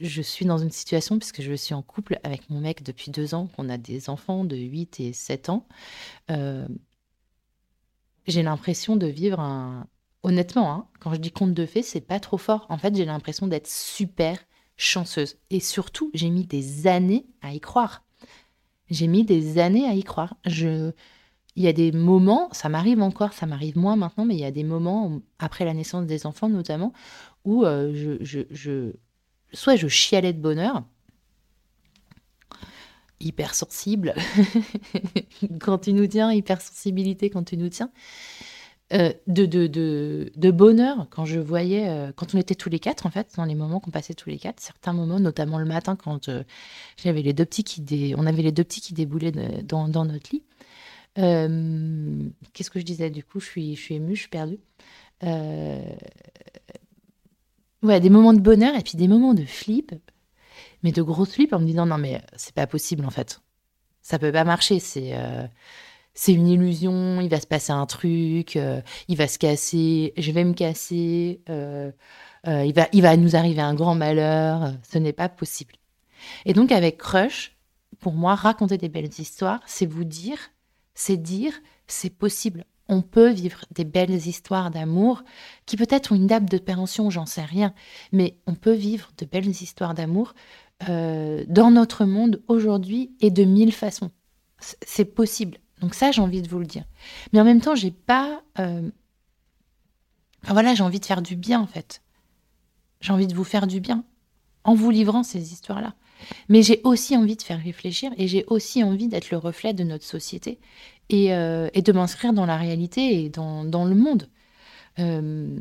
je 0.00 0.22
suis 0.22 0.44
dans 0.44 0.58
une 0.58 0.70
situation, 0.70 1.18
puisque 1.18 1.40
je 1.40 1.54
suis 1.54 1.74
en 1.74 1.82
couple 1.82 2.20
avec 2.22 2.50
mon 2.50 2.60
mec 2.60 2.82
depuis 2.82 3.10
deux 3.10 3.34
ans, 3.34 3.46
qu'on 3.46 3.68
a 3.68 3.78
des 3.78 4.10
enfants 4.10 4.44
de 4.44 4.56
8 4.56 5.00
et 5.00 5.12
7 5.12 5.48
ans, 5.48 5.66
euh, 6.30 6.68
j'ai 8.26 8.42
l'impression 8.42 8.96
de 8.96 9.06
vivre 9.06 9.40
un... 9.40 9.86
Honnêtement, 10.22 10.72
hein, 10.72 10.88
quand 10.98 11.14
je 11.14 11.20
dis 11.20 11.30
conte 11.30 11.54
de 11.54 11.66
fées, 11.66 11.82
c'est 11.82 12.00
pas 12.00 12.18
trop 12.18 12.36
fort. 12.36 12.66
En 12.68 12.78
fait, 12.78 12.96
j'ai 12.96 13.04
l'impression 13.04 13.46
d'être 13.46 13.68
super 13.68 14.38
chanceuse. 14.76 15.38
Et 15.50 15.60
surtout, 15.60 16.10
j'ai 16.14 16.30
mis 16.30 16.44
des 16.44 16.88
années 16.88 17.26
à 17.42 17.52
y 17.54 17.60
croire. 17.60 18.05
J'ai 18.90 19.06
mis 19.06 19.24
des 19.24 19.58
années 19.58 19.86
à 19.86 19.94
y 19.94 20.02
croire. 20.02 20.36
Il 20.44 20.92
y 21.62 21.68
a 21.68 21.72
des 21.72 21.90
moments, 21.92 22.48
ça 22.52 22.68
m'arrive 22.68 23.00
encore, 23.00 23.32
ça 23.32 23.46
m'arrive 23.46 23.78
moins 23.78 23.96
maintenant, 23.96 24.24
mais 24.24 24.34
il 24.34 24.40
y 24.40 24.44
a 24.44 24.50
des 24.50 24.64
moments, 24.64 25.20
après 25.38 25.64
la 25.64 25.74
naissance 25.74 26.06
des 26.06 26.26
enfants 26.26 26.48
notamment, 26.48 26.92
où 27.44 27.64
euh, 27.64 28.18
je, 28.20 28.92
soit 29.52 29.76
je 29.76 29.88
chialais 29.88 30.32
de 30.32 30.40
bonheur, 30.40 30.84
hypersensible 33.20 34.14
quand 35.60 35.78
tu 35.78 35.92
nous 35.92 36.06
tiens, 36.06 36.32
hypersensibilité 36.32 37.30
quand 37.30 37.44
tu 37.44 37.56
nous 37.56 37.70
tiens. 37.70 37.90
Euh, 38.92 39.12
de, 39.26 39.46
de, 39.46 40.30
de, 40.36 40.50
bonheur 40.52 41.08
quand 41.10 41.24
je 41.24 41.40
voyais, 41.40 41.88
euh, 41.88 42.12
quand 42.14 42.36
on 42.36 42.38
était 42.38 42.54
tous 42.54 42.68
les 42.68 42.78
quatre, 42.78 43.04
en 43.04 43.10
fait, 43.10 43.32
dans 43.36 43.44
les 43.44 43.56
moments 43.56 43.80
qu'on 43.80 43.90
passait 43.90 44.14
tous 44.14 44.28
les 44.30 44.38
quatre, 44.38 44.60
certains 44.60 44.92
moments, 44.92 45.18
notamment 45.18 45.58
le 45.58 45.64
matin, 45.64 45.96
quand 45.96 46.28
euh, 46.28 46.44
j'avais 46.96 47.22
les 47.22 47.32
deux 47.32 47.44
petits 47.44 47.64
qui 47.64 48.14
on 48.16 48.26
avait 48.26 48.42
les 48.42 48.52
deux 48.52 48.62
petits 48.62 48.80
qui 48.80 48.94
déboulaient 48.94 49.32
dans, 49.64 49.88
dans, 49.88 50.04
notre 50.04 50.30
lit. 50.32 50.44
Qu'est-ce 51.16 52.70
que 52.70 52.78
je 52.78 52.84
disais 52.84 53.10
Du 53.10 53.24
coup, 53.24 53.40
je 53.40 53.46
suis, 53.46 53.74
je 53.74 53.80
suis 53.80 53.96
émue, 53.96 54.14
je 54.14 54.20
suis 54.20 54.28
perdue. 54.28 54.60
Ouais, 57.82 58.00
des 58.00 58.10
moments 58.10 58.34
de 58.34 58.40
bonheur 58.40 58.76
et 58.76 58.82
puis 58.82 58.96
des 58.96 59.08
moments 59.08 59.34
de 59.34 59.44
flip, 59.44 59.94
mais 60.84 60.92
de 60.92 61.02
gros 61.02 61.24
flip 61.24 61.52
en 61.52 61.58
me 61.58 61.66
disant 61.66 61.86
non, 61.86 61.98
mais 61.98 62.22
c'est 62.36 62.54
pas 62.54 62.68
possible 62.68 63.04
en 63.04 63.10
fait. 63.10 63.40
Ça 64.00 64.20
peut 64.20 64.30
pas 64.30 64.44
marcher. 64.44 64.78
C'est 64.78 65.12
c'est 66.16 66.32
une 66.32 66.48
illusion, 66.48 67.20
il 67.20 67.28
va 67.28 67.38
se 67.38 67.46
passer 67.46 67.72
un 67.72 67.84
truc, 67.84 68.56
euh, 68.56 68.80
il 69.06 69.16
va 69.16 69.28
se 69.28 69.38
casser, 69.38 70.14
je 70.16 70.32
vais 70.32 70.44
me 70.44 70.54
casser, 70.54 71.42
euh, 71.50 71.92
euh, 72.48 72.64
il, 72.64 72.72
va, 72.72 72.88
il 72.92 73.02
va 73.02 73.16
nous 73.18 73.36
arriver 73.36 73.60
un 73.60 73.74
grand 73.74 73.94
malheur, 73.94 74.72
ce 74.82 74.96
n'est 74.96 75.12
pas 75.12 75.28
possible. 75.28 75.74
Et 76.46 76.54
donc 76.54 76.72
avec 76.72 76.96
Crush, 76.96 77.54
pour 78.00 78.14
moi, 78.14 78.34
raconter 78.34 78.78
des 78.78 78.88
belles 78.88 79.10
histoires, 79.18 79.60
c'est 79.66 79.84
vous 79.84 80.04
dire, 80.04 80.38
c'est 80.94 81.18
dire, 81.18 81.52
c'est 81.86 82.16
possible. 82.16 82.64
On 82.88 83.02
peut 83.02 83.30
vivre 83.30 83.66
des 83.70 83.84
belles 83.84 84.26
histoires 84.26 84.70
d'amour 84.70 85.22
qui 85.66 85.76
peut-être 85.76 86.12
ont 86.12 86.16
une 86.16 86.26
date 86.26 86.50
de 86.50 86.56
péremption, 86.58 87.10
j'en 87.10 87.26
sais 87.26 87.44
rien, 87.44 87.74
mais 88.12 88.38
on 88.46 88.54
peut 88.54 88.72
vivre 88.72 89.10
de 89.18 89.26
belles 89.26 89.48
histoires 89.48 89.92
d'amour 89.92 90.34
dans 90.88 91.70
notre 91.70 92.04
monde 92.04 92.42
aujourd'hui 92.48 93.16
et 93.20 93.30
de 93.30 93.44
mille 93.44 93.72
façons. 93.72 94.10
C'est 94.60 95.06
possible. 95.06 95.58
Donc 95.80 95.94
ça, 95.94 96.10
j'ai 96.10 96.22
envie 96.22 96.42
de 96.42 96.48
vous 96.48 96.58
le 96.58 96.66
dire. 96.66 96.84
Mais 97.32 97.40
en 97.40 97.44
même 97.44 97.60
temps, 97.60 97.74
j'ai 97.74 97.90
pas... 97.90 98.42
Euh, 98.58 98.90
enfin 100.42 100.52
voilà, 100.52 100.74
j'ai 100.74 100.82
envie 100.82 101.00
de 101.00 101.04
faire 101.04 101.22
du 101.22 101.36
bien, 101.36 101.60
en 101.60 101.66
fait. 101.66 102.02
J'ai 103.00 103.12
envie 103.12 103.26
de 103.26 103.34
vous 103.34 103.44
faire 103.44 103.66
du 103.66 103.80
bien 103.80 104.04
en 104.64 104.74
vous 104.74 104.90
livrant 104.90 105.22
ces 105.22 105.52
histoires-là. 105.52 105.94
Mais 106.48 106.62
j'ai 106.62 106.80
aussi 106.84 107.16
envie 107.16 107.36
de 107.36 107.42
faire 107.42 107.62
réfléchir 107.62 108.10
et 108.16 108.26
j'ai 108.26 108.44
aussi 108.48 108.82
envie 108.82 109.08
d'être 109.08 109.30
le 109.30 109.36
reflet 109.36 109.74
de 109.74 109.84
notre 109.84 110.04
société 110.04 110.58
et, 111.08 111.34
euh, 111.34 111.68
de 111.70 111.92
m'inscrire 111.92 112.32
dans 112.32 112.46
la 112.46 112.56
réalité 112.56 113.24
et 113.24 113.28
dans, 113.28 113.62
le 113.64 113.94
monde. 113.94 114.28
Euh, 114.98 115.60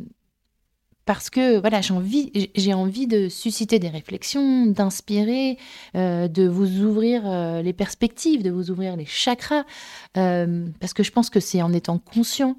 parce 1.05 1.29
que 1.29 1.59
voilà, 1.59 1.81
j'ai 1.81 1.93
envie, 1.93 2.49
j'ai 2.55 2.73
envie 2.73 3.05
de 3.05 3.29
susciter 3.29 3.77
des 3.77 3.89
réflexions, 3.89 4.65
d'inspirer, 4.65 5.57
euh, 5.95 6.27
de 6.27 6.47
vous 6.47 6.81
ouvrir 6.81 7.21
euh, 7.25 7.61
les 7.61 7.73
perspectives, 7.73 8.41
de 8.41 8.49
vous 8.49 8.71
ouvrir 8.71 8.95
les 8.95 9.05
chakras, 9.05 9.65
euh, 10.17 10.67
parce 10.79 10.93
que 10.93 11.03
je 11.03 11.11
pense 11.11 11.29
que 11.29 11.39
c'est 11.39 11.61
en 11.61 11.73
étant 11.73 11.99
conscient 11.99 12.57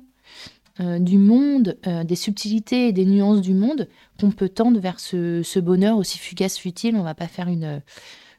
du 0.78 1.16
monde, 1.16 1.78
des 2.04 2.16
subtilités 2.16 2.88
et 2.88 2.92
des 2.92 3.06
nuances 3.06 3.40
du 3.40 3.54
monde 3.54 3.88
qu'on 4.20 4.30
peut 4.30 4.50
tendre 4.50 4.78
vers 4.78 5.00
ce, 5.00 5.58
bonheur 5.58 5.96
aussi 5.96 6.18
fugace, 6.18 6.58
futile. 6.58 6.96
On 6.96 7.02
va 7.02 7.14
pas 7.14 7.28
faire 7.28 7.48
une, 7.48 7.80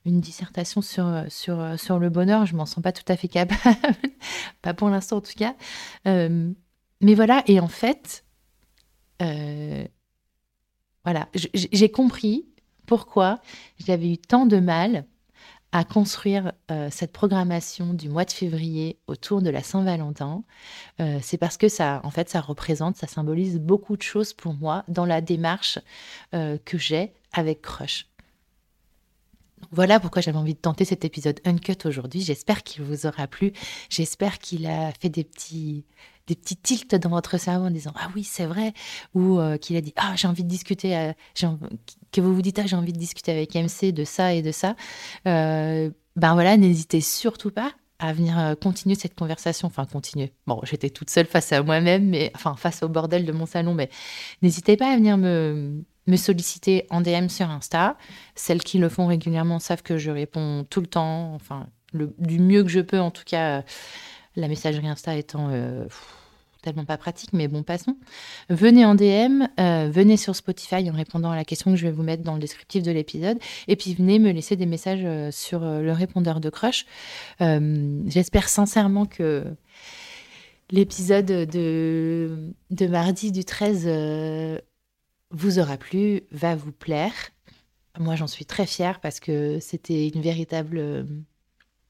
une 0.06 0.22
dissertation 0.22 0.84
sur, 0.84 1.24
sur, 1.30 1.80
sur 1.80 1.98
le 1.98 2.12
bonheur, 2.12 2.46
je 2.46 2.56
m'en 2.56 2.68
sens 2.68 2.84
pas 2.84 2.92
tout 2.92 3.12
à 3.12 3.18
fait 3.18 3.28
capable, 3.28 3.76
pas 4.62 4.76
pour 4.76 4.90
l'instant 4.90 5.18
en 5.18 5.22
tout 5.22 5.34
cas. 5.36 5.56
mais 6.06 7.16
voilà, 7.16 7.42
et 7.48 7.60
en 7.60 7.68
fait, 7.68 8.24
voilà, 11.08 11.30
j'ai 11.34 11.90
compris 11.90 12.46
pourquoi 12.86 13.40
j'avais 13.80 14.12
eu 14.12 14.18
tant 14.18 14.46
de 14.46 14.58
mal 14.58 15.06
à 15.72 15.86
construire 15.86 16.52
euh, 16.70 16.90
cette 16.92 17.14
programmation 17.14 17.94
du 17.94 18.10
mois 18.10 18.26
de 18.26 18.32
février 18.32 19.00
autour 19.08 19.42
de 19.42 19.50
la 19.50 19.64
Saint-Valentin. 19.64 20.44
Euh, 21.00 21.20
c'est 21.22 21.38
parce 21.38 21.56
que 21.56 21.70
ça, 21.70 22.02
en 22.04 22.12
fait, 22.12 22.28
ça 22.28 22.42
représente, 22.42 22.98
ça 22.98 23.08
symbolise 23.08 23.58
beaucoup 23.58 23.96
de 23.96 24.02
choses 24.02 24.34
pour 24.34 24.54
moi 24.54 24.84
dans 24.90 25.06
la 25.06 25.22
démarche 25.22 25.80
euh, 26.34 26.58
que 26.66 26.78
j'ai 26.78 27.14
avec 27.32 27.62
Crush. 27.62 28.08
Voilà 29.72 30.02
pourquoi 30.02 30.22
j'avais 30.22 30.38
envie 30.38 30.56
de 30.56 30.60
tenter 30.60 30.84
cet 30.84 31.06
épisode 31.06 31.40
Uncut 31.46 31.86
aujourd'hui. 31.86 32.20
J'espère 32.20 32.64
qu'il 32.64 32.84
vous 32.84 33.06
aura 33.06 33.28
plu. 33.28 33.54
J'espère 33.90 34.40
qu'il 34.40 34.68
a 34.68 34.92
fait 35.00 35.08
des 35.08 35.24
petits, 35.24 35.86
des 36.28 36.36
petits 36.36 36.58
tilts 36.58 36.96
dans 36.96 37.10
votre 37.10 37.40
cerveau 37.40 37.66
en 37.66 37.72
disant 37.72 37.94
ah 37.96 38.10
oui 38.16 38.24
c'est 38.24 38.46
vrai. 38.46 38.74
Ou 39.16 39.40
euh, 39.40 39.58
qu'il 39.58 39.76
a 39.78 39.82
dit 39.82 39.94
ah 39.96 40.14
j'ai 40.16 40.28
envie 40.28 40.44
de 40.44 40.50
discuter 40.50 40.96
euh, 40.96 41.14
que 42.12 42.22
vous 42.22 42.36
vous 42.36 42.42
dites 42.42 42.60
ah 42.60 42.68
j'ai 42.68 42.76
envie 42.76 42.94
de 42.94 43.00
discuter 43.00 43.32
avec 43.32 43.56
MC 43.56 43.94
de 43.94 44.04
ça 44.04 44.34
et 44.34 44.42
de 44.42 44.52
ça. 44.52 44.76
Euh, 45.26 45.90
ben 46.16 46.34
voilà 46.34 46.58
n'hésitez 46.58 47.02
surtout 47.02 47.52
pas 47.52 47.72
à 48.00 48.14
venir 48.14 48.56
continuer 48.62 48.96
cette 48.96 49.16
conversation. 49.16 49.68
Enfin 49.68 49.86
continuer. 49.86 50.34
Bon 50.46 50.60
j'étais 50.64 50.90
toute 50.90 51.10
seule 51.10 51.26
face 51.26 51.52
à 51.54 51.64
moi-même 51.64 52.10
mais 52.10 52.32
enfin 52.36 52.56
face 52.56 52.84
au 52.84 52.90
bordel 52.90 53.26
de 53.26 53.32
mon 53.32 53.46
salon 53.46 53.74
mais 53.74 53.90
n'hésitez 54.42 54.78
pas 54.78 54.92
à 54.92 54.96
venir 54.96 55.18
me 55.18 55.84
me 56.08 56.16
solliciter 56.16 56.88
en 56.90 57.02
DM 57.02 57.28
sur 57.28 57.50
Insta. 57.50 57.98
Celles 58.36 58.64
qui 58.64 58.78
le 58.78 58.88
font 58.88 59.08
régulièrement 59.08 59.60
savent 59.60 59.84
que 59.84 59.98
je 59.98 60.12
réponds 60.12 60.66
tout 60.70 60.82
le 60.82 60.88
temps. 60.88 61.34
Enfin 61.34 61.68
du 61.94 62.40
mieux 62.40 62.64
que 62.64 62.70
je 62.70 62.82
peux 62.82 63.00
en 63.00 63.12
tout 63.12 63.24
cas 63.26 63.64
la 64.36 64.48
messagerie 64.48 64.88
Insta 64.88 65.16
étant 65.16 65.50
tellement 66.68 66.86
pas 66.86 66.98
pratique, 66.98 67.32
mais 67.32 67.48
bon, 67.48 67.64
passons. 67.64 67.96
Venez 68.50 68.84
en 68.84 68.94
DM, 68.94 69.44
euh, 69.58 69.90
venez 69.90 70.18
sur 70.18 70.36
Spotify 70.36 70.90
en 70.90 70.94
répondant 70.94 71.32
à 71.32 71.36
la 71.38 71.46
question 71.46 71.72
que 71.72 71.78
je 71.78 71.86
vais 71.86 71.94
vous 71.94 72.04
mettre 72.04 72.24
dans 72.24 72.34
le 72.34 72.42
descriptif 72.42 72.84
de 72.84 72.92
l'épisode, 72.92 73.38
et 73.70 73.78
puis 73.78 73.94
venez 73.94 74.20
me 74.20 74.32
laisser 74.32 74.58
des 74.58 74.66
messages 74.66 75.04
euh, 75.06 75.32
sur 75.32 75.64
euh, 75.64 75.82
le 75.82 75.94
répondeur 75.94 76.42
de 76.42 76.50
Crush. 76.50 76.86
J'espère 77.40 78.50
sincèrement 78.50 79.06
que 79.06 79.46
l'épisode 80.72 81.26
de, 81.26 82.52
de 82.70 82.88
mardi 82.88 83.32
du 83.32 83.46
13 83.46 84.62
vous 85.32 85.60
aura 85.60 85.78
plu, 85.78 86.24
va 86.32 86.56
vous 86.56 86.74
plaire. 86.74 87.14
Moi, 87.98 88.16
j'en 88.16 88.28
suis 88.28 88.46
très 88.46 88.66
fière 88.66 89.00
parce 89.00 89.22
que 89.22 89.60
c'était 89.62 90.10
une 90.10 90.22
véritable, 90.22 91.06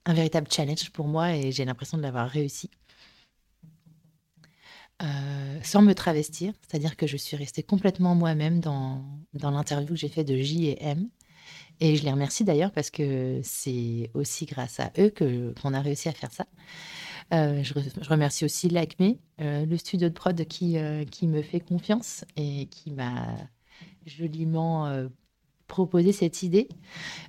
un 0.05 0.13
véritable 0.13 0.47
challenge 0.51 0.91
pour 0.91 1.07
moi 1.07 1.35
et 1.35 1.51
j'ai 1.51 1.65
l'impression 1.65 1.97
de 1.97 2.03
l'avoir 2.03 2.29
réussi. 2.29 2.69
Euh, 5.03 5.59
sans 5.61 5.83
me 5.83 5.93
travestir, 5.93 6.53
c'est-à-dire 6.61 6.97
que 6.97 7.05
je 7.05 7.17
suis 7.17 7.37
restée 7.37 7.61
complètement 7.61 8.15
moi-même 8.15 8.59
dans, 8.59 9.03
dans 9.33 9.51
l'interview 9.51 9.89
que 9.89 9.95
j'ai 9.95 10.09
fait 10.09 10.23
de 10.23 10.35
J 10.37 10.69
et 10.69 10.83
M. 10.83 11.09
Et 11.79 11.95
je 11.95 12.03
les 12.03 12.11
remercie 12.11 12.43
d'ailleurs 12.43 12.71
parce 12.71 12.89
que 12.89 13.39
c'est 13.43 14.09
aussi 14.15 14.47
grâce 14.47 14.79
à 14.79 14.91
eux 14.97 15.11
que, 15.11 15.53
qu'on 15.61 15.75
a 15.75 15.81
réussi 15.81 16.09
à 16.09 16.13
faire 16.13 16.31
ça. 16.31 16.47
Euh, 17.31 17.61
je, 17.61 17.73
remercie 18.09 18.43
aussi 18.43 18.69
l'ACME, 18.69 19.17
euh, 19.39 19.67
le 19.67 19.77
studio 19.77 20.09
de 20.09 20.13
prod 20.13 20.45
qui, 20.45 20.77
qui 21.11 21.27
me 21.27 21.43
fait 21.43 21.59
confiance 21.59 22.25
et 22.35 22.65
qui 22.65 22.91
m'a 22.91 23.35
joliment 24.07 25.07
proposer 25.67 26.11
cette 26.11 26.43
idée. 26.43 26.67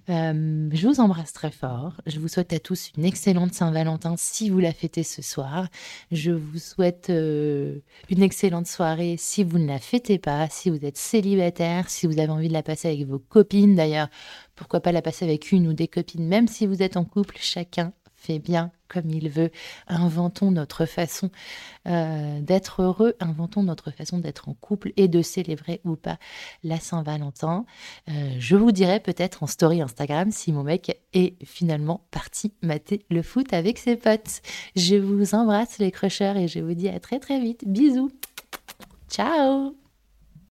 Euh, 0.09 0.68
je 0.72 0.88
vous 0.88 1.01
embrasse 1.01 1.33
très 1.33 1.51
fort. 1.51 1.94
Je 2.07 2.18
vous 2.20 2.29
souhaite 2.29 2.53
à 2.53 2.59
tous 2.59 2.92
une 2.96 3.05
excellente 3.05 3.53
Saint-Valentin 3.53 4.14
si 4.16 4.48
vous 4.51 4.59
la 4.59 4.72
fêtez 4.72 5.03
ce 5.03 5.22
soir. 5.22 5.68
Je 6.11 6.31
vous 6.31 6.59
souhaite 6.59 7.11
euh, 7.11 7.79
une 8.09 8.22
excellente 8.22 8.66
soirée 8.66 9.16
si 9.18 9.44
vous 9.44 9.59
ne 9.59 9.66
la 9.66 9.79
fêtez 9.79 10.18
pas, 10.18 10.48
si 10.48 10.70
vous 10.70 10.85
êtes 10.85 10.96
célibataire, 10.96 11.90
si 11.90 12.07
vous 12.07 12.18
avez 12.18 12.31
envie 12.31 12.48
de 12.48 12.53
la 12.53 12.62
passer 12.62 12.88
avec 12.88 13.07
vos 13.07 13.18
copines. 13.18 13.74
D'ailleurs, 13.74 14.09
pourquoi 14.55 14.81
pas 14.81 14.92
la 14.92 15.03
passer 15.03 15.24
avec 15.24 15.53
une 15.53 15.68
ou 15.68 15.72
des 15.72 15.88
copines, 15.88 16.27
même 16.27 16.48
si 16.48 16.66
vous 16.66 16.83
êtes 16.83 16.96
en 16.96 17.05
couple, 17.05 17.37
chacun 17.38 17.92
fait 18.16 18.38
bien 18.38 18.72
comme 18.88 19.11
il 19.11 19.29
veut. 19.29 19.51
Inventons 19.87 20.51
notre 20.51 20.87
façon 20.87 21.31
euh, 21.87 22.40
d'être 22.40 22.83
heureux, 22.83 23.14
inventons 23.20 23.62
notre 23.62 23.90
façon 23.90 24.18
d'être 24.18 24.48
en 24.48 24.55
couple 24.55 24.92
et 24.96 25.09
de 25.09 25.22
célébrer 25.22 25.81
ou 25.85 25.96
pas 25.96 26.18
la 26.64 26.79
Saint-Valentin. 26.79 27.64
Euh, 28.09 28.31
je 28.38 28.57
vous 28.57 28.72
dirai 28.72 29.01
peut-être 29.01 29.42
en 29.42 29.46
story 29.46 29.81
Instagram 29.81 30.31
si 30.31 30.53
mon 30.53 30.62
mec 30.62 31.01
est 31.12 31.42
finalement 31.44 32.07
parti 32.11 32.53
mater 32.62 33.05
le 33.11 33.22
foot 33.22 33.53
avec 33.53 33.79
ses 33.79 33.96
potes. 33.96 34.42
Je 34.77 34.96
vous 34.96 35.35
embrasse 35.35 35.79
les 35.79 35.90
crushers 35.90 36.35
et 36.37 36.48
je 36.48 36.61
vous 36.61 36.74
dis 36.74 36.88
à 36.88 37.01
très 37.01 37.18
très 37.18 37.40
vite. 37.40 37.64
Bisous. 37.66 38.11
Ciao 39.11 39.88